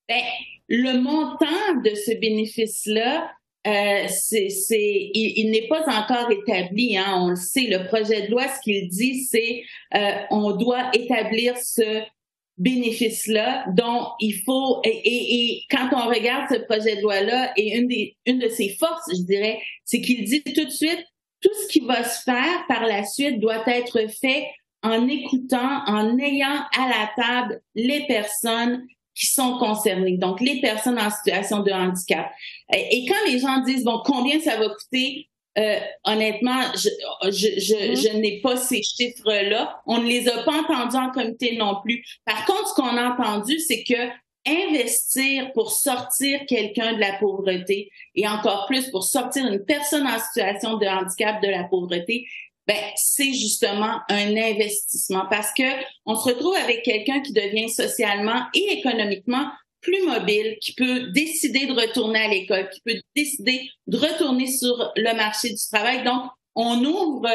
Bien, 0.07 0.23
le 0.69 1.01
montant 1.01 1.81
de 1.83 1.93
ce 1.95 2.17
bénéfice-là 2.17 3.29
euh, 3.67 4.07
c'est, 4.07 5.11
il, 5.13 5.51
n'est 5.51 5.67
pas 5.67 5.83
encore 5.87 6.31
établi. 6.31 6.97
Hein, 6.97 7.19
on 7.21 7.29
le 7.29 7.35
sait. 7.35 7.67
Le 7.67 7.87
projet 7.87 8.27
de 8.27 8.31
loi, 8.31 8.47
ce 8.47 8.61
qu'il 8.61 8.87
dit, 8.87 9.25
c'est 9.25 9.63
euh, 9.95 10.11
on 10.31 10.51
doit 10.51 10.89
établir 10.93 11.57
ce 11.57 12.01
bénéfice-là 12.57 13.65
dont 13.75 14.07
il 14.19 14.41
faut 14.43 14.81
et, 14.83 14.89
et, 15.03 15.63
quand 15.69 15.89
on 15.91 16.07
regarde 16.09 16.47
ce 16.49 16.57
projet 16.57 16.95
de 16.95 17.01
loi-là 17.01 17.53
et 17.55 17.77
une 17.77 17.87
des 17.87 18.15
une 18.25 18.39
de 18.39 18.47
ses 18.47 18.69
forces, 18.69 19.11
je 19.11 19.23
dirais, 19.23 19.59
c'est 19.85 20.01
qu'il 20.01 20.23
dit 20.23 20.41
tout 20.43 20.65
de 20.65 20.71
suite 20.71 21.05
tout 21.41 21.53
ce 21.61 21.67
qui 21.67 21.81
va 21.81 22.03
se 22.03 22.23
faire 22.23 22.65
par 22.67 22.85
la 22.87 23.05
suite 23.05 23.39
doit 23.39 23.63
être 23.67 24.09
fait 24.09 24.47
en 24.81 25.07
écoutant, 25.07 25.83
en 25.85 26.17
ayant 26.17 26.65
à 26.77 26.89
la 26.89 27.11
table 27.15 27.61
les 27.75 28.05
personnes 28.07 28.87
qui 29.17 29.25
sont 29.25 29.57
concernés, 29.57 30.17
donc 30.17 30.41
les 30.41 30.61
personnes 30.61 30.99
en 30.99 31.09
situation 31.09 31.59
de 31.59 31.71
handicap. 31.71 32.29
Et, 32.73 33.05
quand 33.07 33.31
les 33.31 33.39
gens 33.39 33.61
disent, 33.61 33.83
bon, 33.83 34.01
combien 34.05 34.39
ça 34.39 34.57
va 34.57 34.69
coûter, 34.69 35.27
euh, 35.57 35.79
honnêtement, 36.03 36.61
je, 36.75 36.89
je, 37.31 37.31
je, 37.31 37.73
mm-hmm. 37.73 37.95
je 37.95 38.17
n'ai 38.17 38.41
pas 38.41 38.57
ces 38.57 38.83
chiffres-là. 38.83 39.81
On 39.87 39.97
ne 39.99 40.07
les 40.07 40.29
a 40.29 40.43
pas 40.43 40.59
entendus 40.59 40.97
en 40.97 41.09
comité 41.09 41.57
non 41.57 41.81
plus. 41.83 42.03
Par 42.25 42.45
contre, 42.45 42.69
ce 42.69 42.73
qu'on 42.75 42.95
a 42.95 43.13
entendu, 43.13 43.57
c'est 43.59 43.83
que 43.83 44.11
investir 44.47 45.51
pour 45.53 45.71
sortir 45.71 46.39
quelqu'un 46.47 46.93
de 46.93 46.99
la 46.99 47.13
pauvreté 47.19 47.91
et 48.15 48.27
encore 48.27 48.65
plus 48.67 48.89
pour 48.91 49.03
sortir 49.03 49.45
une 49.45 49.65
personne 49.65 50.07
en 50.07 50.19
situation 50.19 50.77
de 50.77 50.85
handicap 50.85 51.41
de 51.41 51.49
la 51.49 51.65
pauvreté, 51.65 52.25
ben 52.67 52.83
c'est 52.95 53.33
justement 53.33 53.99
un 54.09 54.35
investissement 54.35 55.25
parce 55.29 55.53
que 55.53 55.63
on 56.05 56.15
se 56.15 56.29
retrouve 56.29 56.55
avec 56.55 56.83
quelqu'un 56.83 57.21
qui 57.21 57.31
devient 57.31 57.69
socialement 57.69 58.43
et 58.53 58.79
économiquement 58.79 59.49
plus 59.81 60.05
mobile, 60.05 60.57
qui 60.61 60.73
peut 60.73 61.11
décider 61.11 61.65
de 61.65 61.73
retourner 61.73 62.19
à 62.19 62.27
l'école, 62.27 62.69
qui 62.69 62.81
peut 62.81 62.99
décider 63.15 63.69
de 63.87 63.97
retourner 63.97 64.47
sur 64.47 64.91
le 64.95 65.15
marché 65.15 65.49
du 65.49 65.61
travail. 65.71 66.03
Donc, 66.03 66.23
on 66.55 66.83
ouvre, 66.83 67.29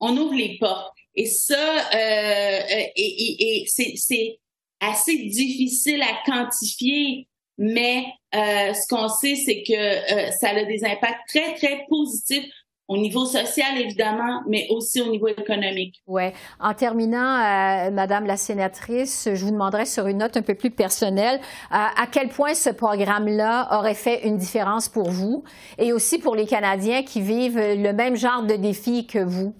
on 0.00 0.16
ouvre 0.16 0.34
les 0.34 0.56
portes. 0.58 0.92
Et 1.14 1.26
ça, 1.26 1.90
euh, 1.94 2.60
et, 2.96 3.62
et, 3.62 3.64
c'est 3.66 4.38
assez 4.80 5.16
difficile 5.16 6.02
à 6.02 6.22
quantifier, 6.24 7.28
mais 7.58 8.06
euh, 8.34 8.72
ce 8.74 8.88
qu'on 8.88 9.08
sait, 9.08 9.36
c'est 9.36 9.62
que 9.62 9.72
euh, 9.72 10.30
ça 10.40 10.50
a 10.50 10.64
des 10.64 10.84
impacts 10.84 11.28
très, 11.28 11.54
très 11.54 11.84
positifs 11.88 12.46
au 12.88 12.98
niveau 12.98 13.24
social, 13.24 13.78
évidemment, 13.78 14.42
mais 14.48 14.66
aussi 14.70 15.00
au 15.00 15.10
niveau 15.10 15.28
économique. 15.28 16.02
Oui. 16.06 16.24
En 16.60 16.74
terminant, 16.74 17.18
euh, 17.18 17.90
Madame 17.90 18.26
la 18.26 18.36
sénatrice, 18.36 19.28
je 19.32 19.44
vous 19.44 19.50
demanderais 19.50 19.86
sur 19.86 20.06
une 20.06 20.18
note 20.18 20.36
un 20.36 20.42
peu 20.42 20.54
plus 20.54 20.70
personnelle, 20.70 21.40
euh, 21.40 21.76
à 21.76 22.06
quel 22.10 22.28
point 22.28 22.54
ce 22.54 22.70
programme-là 22.70 23.78
aurait 23.78 23.94
fait 23.94 24.26
une 24.26 24.36
différence 24.36 24.88
pour 24.88 25.10
vous 25.10 25.44
et 25.78 25.92
aussi 25.92 26.18
pour 26.18 26.36
les 26.36 26.46
Canadiens 26.46 27.02
qui 27.02 27.20
vivent 27.20 27.58
le 27.58 27.92
même 27.92 28.16
genre 28.16 28.42
de 28.42 28.56
défi 28.56 29.06
que 29.06 29.18
vous? 29.18 29.54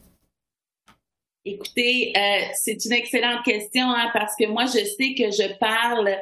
Écoutez, 1.47 2.13
euh, 2.17 2.47
c'est 2.55 2.85
une 2.87 2.93
excellente 2.93 3.45
question 3.45 3.91
hein, 3.91 4.11
parce 4.15 4.35
que 4.39 4.47
moi, 4.47 4.65
je 4.65 4.79
sais 4.79 5.15
que 5.15 5.31
je 5.31 5.59
parle 5.59 6.17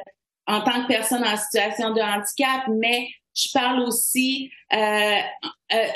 en 0.47 0.61
tant 0.61 0.83
que 0.83 0.87
personne 0.87 1.23
en 1.23 1.37
situation 1.37 1.91
de 1.91 2.01
handicap, 2.01 2.67
mais 2.67 3.07
je 3.33 3.47
parle 3.53 3.79
aussi 3.81 4.51
euh, 4.73 4.77
euh, 4.77 5.87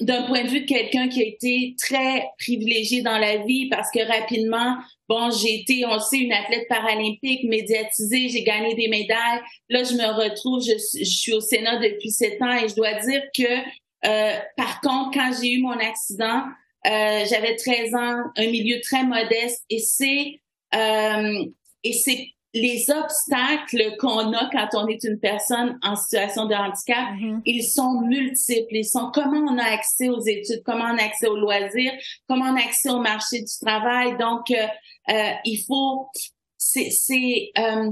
d'un 0.00 0.22
point 0.22 0.44
de 0.44 0.48
vue 0.48 0.62
de 0.62 0.66
quelqu'un 0.66 1.08
qui 1.08 1.22
a 1.22 1.26
été 1.26 1.76
très 1.78 2.26
privilégié 2.38 3.02
dans 3.02 3.18
la 3.18 3.38
vie 3.38 3.68
parce 3.68 3.90
que 3.90 4.06
rapidement, 4.06 4.76
bon, 5.08 5.30
j'ai 5.30 5.60
été, 5.60 5.84
on 5.86 5.98
sait, 5.98 6.18
une 6.18 6.32
athlète 6.32 6.66
paralympique 6.68 7.44
médiatisée, 7.44 8.28
j'ai 8.28 8.42
gagné 8.42 8.74
des 8.74 8.88
médailles. 8.88 9.40
Là, 9.68 9.84
je 9.84 9.94
me 9.94 10.06
retrouve, 10.06 10.62
je, 10.62 10.72
je, 10.98 11.04
suis 11.04 11.32
au 11.32 11.40
Sénat 11.40 11.78
depuis 11.78 12.10
sept 12.10 12.40
ans 12.42 12.52
et 12.52 12.68
je 12.68 12.74
dois 12.74 12.94
dire 12.94 13.22
que, 13.36 14.06
euh, 14.06 14.38
par 14.56 14.80
contre, 14.80 15.12
quand 15.12 15.30
j'ai 15.40 15.52
eu 15.52 15.62
mon 15.62 15.78
accident, 15.78 16.42
euh, 16.86 17.24
j'avais 17.30 17.56
13 17.56 17.94
ans, 17.94 18.22
un 18.36 18.46
milieu 18.50 18.80
très 18.82 19.04
modeste 19.04 19.64
et 19.70 19.78
c'est 19.78 20.40
euh, 20.74 21.44
et 21.82 21.92
c'est 21.92 22.28
les 22.54 22.88
obstacles 22.88 23.96
qu'on 23.98 24.32
a 24.32 24.48
quand 24.52 24.68
on 24.74 24.86
est 24.86 25.02
une 25.02 25.18
personne 25.18 25.76
en 25.82 25.96
situation 25.96 26.46
de 26.46 26.54
handicap, 26.54 27.10
mm-hmm. 27.14 27.40
ils 27.44 27.64
sont 27.64 28.02
multiples. 28.02 28.76
Ils 28.76 28.84
sont 28.84 29.10
comment 29.12 29.40
on 29.52 29.58
a 29.58 29.64
accès 29.64 30.08
aux 30.08 30.20
études, 30.20 30.62
comment 30.64 30.84
on 30.84 30.96
a 30.96 31.02
accès 31.02 31.26
aux 31.26 31.36
loisirs, 31.36 31.92
comment 32.28 32.46
on 32.46 32.56
a 32.56 32.60
accès 32.60 32.90
au 32.90 33.00
marché 33.00 33.40
du 33.40 33.52
travail. 33.60 34.16
Donc, 34.18 34.52
euh, 34.52 34.66
euh 35.10 35.32
il 35.44 35.64
faut, 35.66 36.08
c'est, 36.56 36.90
c'est, 36.90 37.50
euh, 37.58 37.90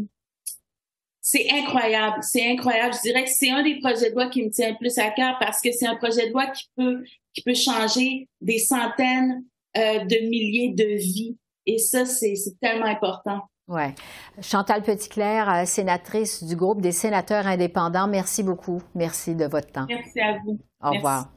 c'est 1.20 1.51
incroyable, 1.51 2.18
c'est 2.22 2.48
incroyable. 2.48 2.94
Je 2.94 3.03
dirais 3.03 3.25
que 3.25 3.31
c'est 3.31 3.51
un 3.51 3.64
des 3.64 3.81
projets 3.81 4.11
de 4.11 4.14
loi 4.14 4.29
qui 4.29 4.44
me 4.44 4.51
tient 4.51 4.70
le 4.70 4.79
plus 4.79 4.96
à 4.98 5.11
cœur 5.11 5.38
parce 5.40 5.61
que 5.61 5.72
c'est 5.72 5.87
un 5.87 5.96
projet 5.96 6.29
de 6.29 6.33
loi 6.33 6.46
qui 6.46 6.68
peut, 6.77 7.03
qui 7.35 7.42
peut 7.42 7.55
changer 7.55 8.29
des 8.40 8.59
centaines 8.59 9.44
euh, 9.77 10.05
de 10.05 10.29
milliers 10.29 10.72
de 10.72 10.96
vies. 10.98 11.37
Et 11.66 11.79
ça, 11.79 12.07
c'est, 12.07 12.37
c'est 12.37 12.59
tellement 12.61 12.87
important. 12.87 13.40
Oui. 13.68 13.83
Chantal 14.40 14.83
Petitclerc, 14.83 15.48
euh, 15.48 15.64
sénatrice 15.64 16.42
du 16.42 16.57
groupe 16.57 16.81
des 16.81 16.92
sénateurs 16.92 17.46
indépendants, 17.46 18.09
merci 18.09 18.42
beaucoup. 18.42 18.83
Merci 18.94 19.35
de 19.35 19.46
votre 19.46 19.70
temps. 19.70 19.87
Merci 19.88 20.20
à 20.20 20.38
vous. 20.44 20.59
Au 20.83 20.90
revoir. 20.90 21.29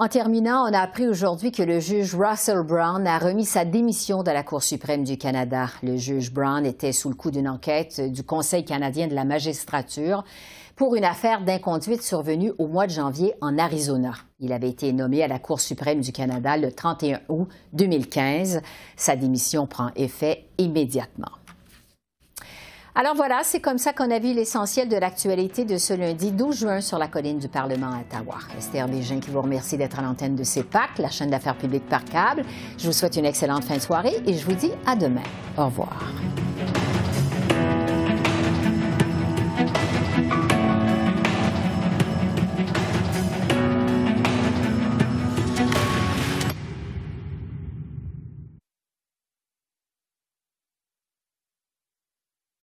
En 0.00 0.06
terminant, 0.06 0.68
on 0.68 0.72
a 0.72 0.78
appris 0.78 1.08
aujourd'hui 1.08 1.50
que 1.50 1.62
le 1.64 1.80
juge 1.80 2.14
Russell 2.14 2.62
Brown 2.62 3.04
a 3.04 3.18
remis 3.18 3.44
sa 3.44 3.64
démission 3.64 4.22
de 4.22 4.30
la 4.30 4.44
Cour 4.44 4.62
suprême 4.62 5.02
du 5.02 5.18
Canada. 5.18 5.66
Le 5.82 5.96
juge 5.96 6.32
Brown 6.32 6.64
était 6.64 6.92
sous 6.92 7.08
le 7.08 7.16
coup 7.16 7.32
d'une 7.32 7.48
enquête 7.48 8.00
du 8.12 8.22
Conseil 8.22 8.64
canadien 8.64 9.08
de 9.08 9.14
la 9.16 9.24
magistrature 9.24 10.22
pour 10.78 10.94
une 10.94 11.04
affaire 11.04 11.40
d'inconduite 11.40 12.02
survenue 12.02 12.52
au 12.56 12.68
mois 12.68 12.86
de 12.86 12.92
janvier 12.92 13.34
en 13.40 13.58
Arizona. 13.58 14.12
Il 14.38 14.52
avait 14.52 14.68
été 14.68 14.92
nommé 14.92 15.24
à 15.24 15.28
la 15.28 15.40
Cour 15.40 15.60
suprême 15.60 16.00
du 16.00 16.12
Canada 16.12 16.56
le 16.56 16.70
31 16.70 17.20
août 17.28 17.48
2015. 17.72 18.62
Sa 18.96 19.16
démission 19.16 19.66
prend 19.66 19.90
effet 19.96 20.44
immédiatement. 20.56 21.32
Alors 22.94 23.14
voilà, 23.16 23.40
c'est 23.42 23.60
comme 23.60 23.78
ça 23.78 23.92
qu'on 23.92 24.10
a 24.10 24.20
vu 24.20 24.32
l'essentiel 24.32 24.88
de 24.88 24.96
l'actualité 24.96 25.64
de 25.64 25.78
ce 25.78 25.94
lundi 25.94 26.30
12 26.30 26.56
juin 26.56 26.80
sur 26.80 26.98
la 26.98 27.08
colline 27.08 27.38
du 27.38 27.48
Parlement 27.48 27.92
à 27.92 28.00
Ottawa. 28.00 28.38
Esther 28.56 28.86
Bégin 28.88 29.18
qui 29.18 29.30
vous 29.30 29.42
remercie 29.42 29.76
d'être 29.76 29.98
à 29.98 30.02
l'antenne 30.02 30.36
de 30.36 30.44
CEPAC, 30.44 30.98
la 30.98 31.10
chaîne 31.10 31.30
d'affaires 31.30 31.58
publiques 31.58 31.88
par 31.88 32.04
câble. 32.04 32.44
Je 32.76 32.86
vous 32.86 32.92
souhaite 32.92 33.16
une 33.16 33.26
excellente 33.26 33.64
fin 33.64 33.76
de 33.76 33.82
soirée 33.82 34.16
et 34.26 34.34
je 34.34 34.44
vous 34.44 34.54
dis 34.54 34.70
à 34.86 34.94
demain. 34.94 35.22
Au 35.56 35.66
revoir. 35.66 35.92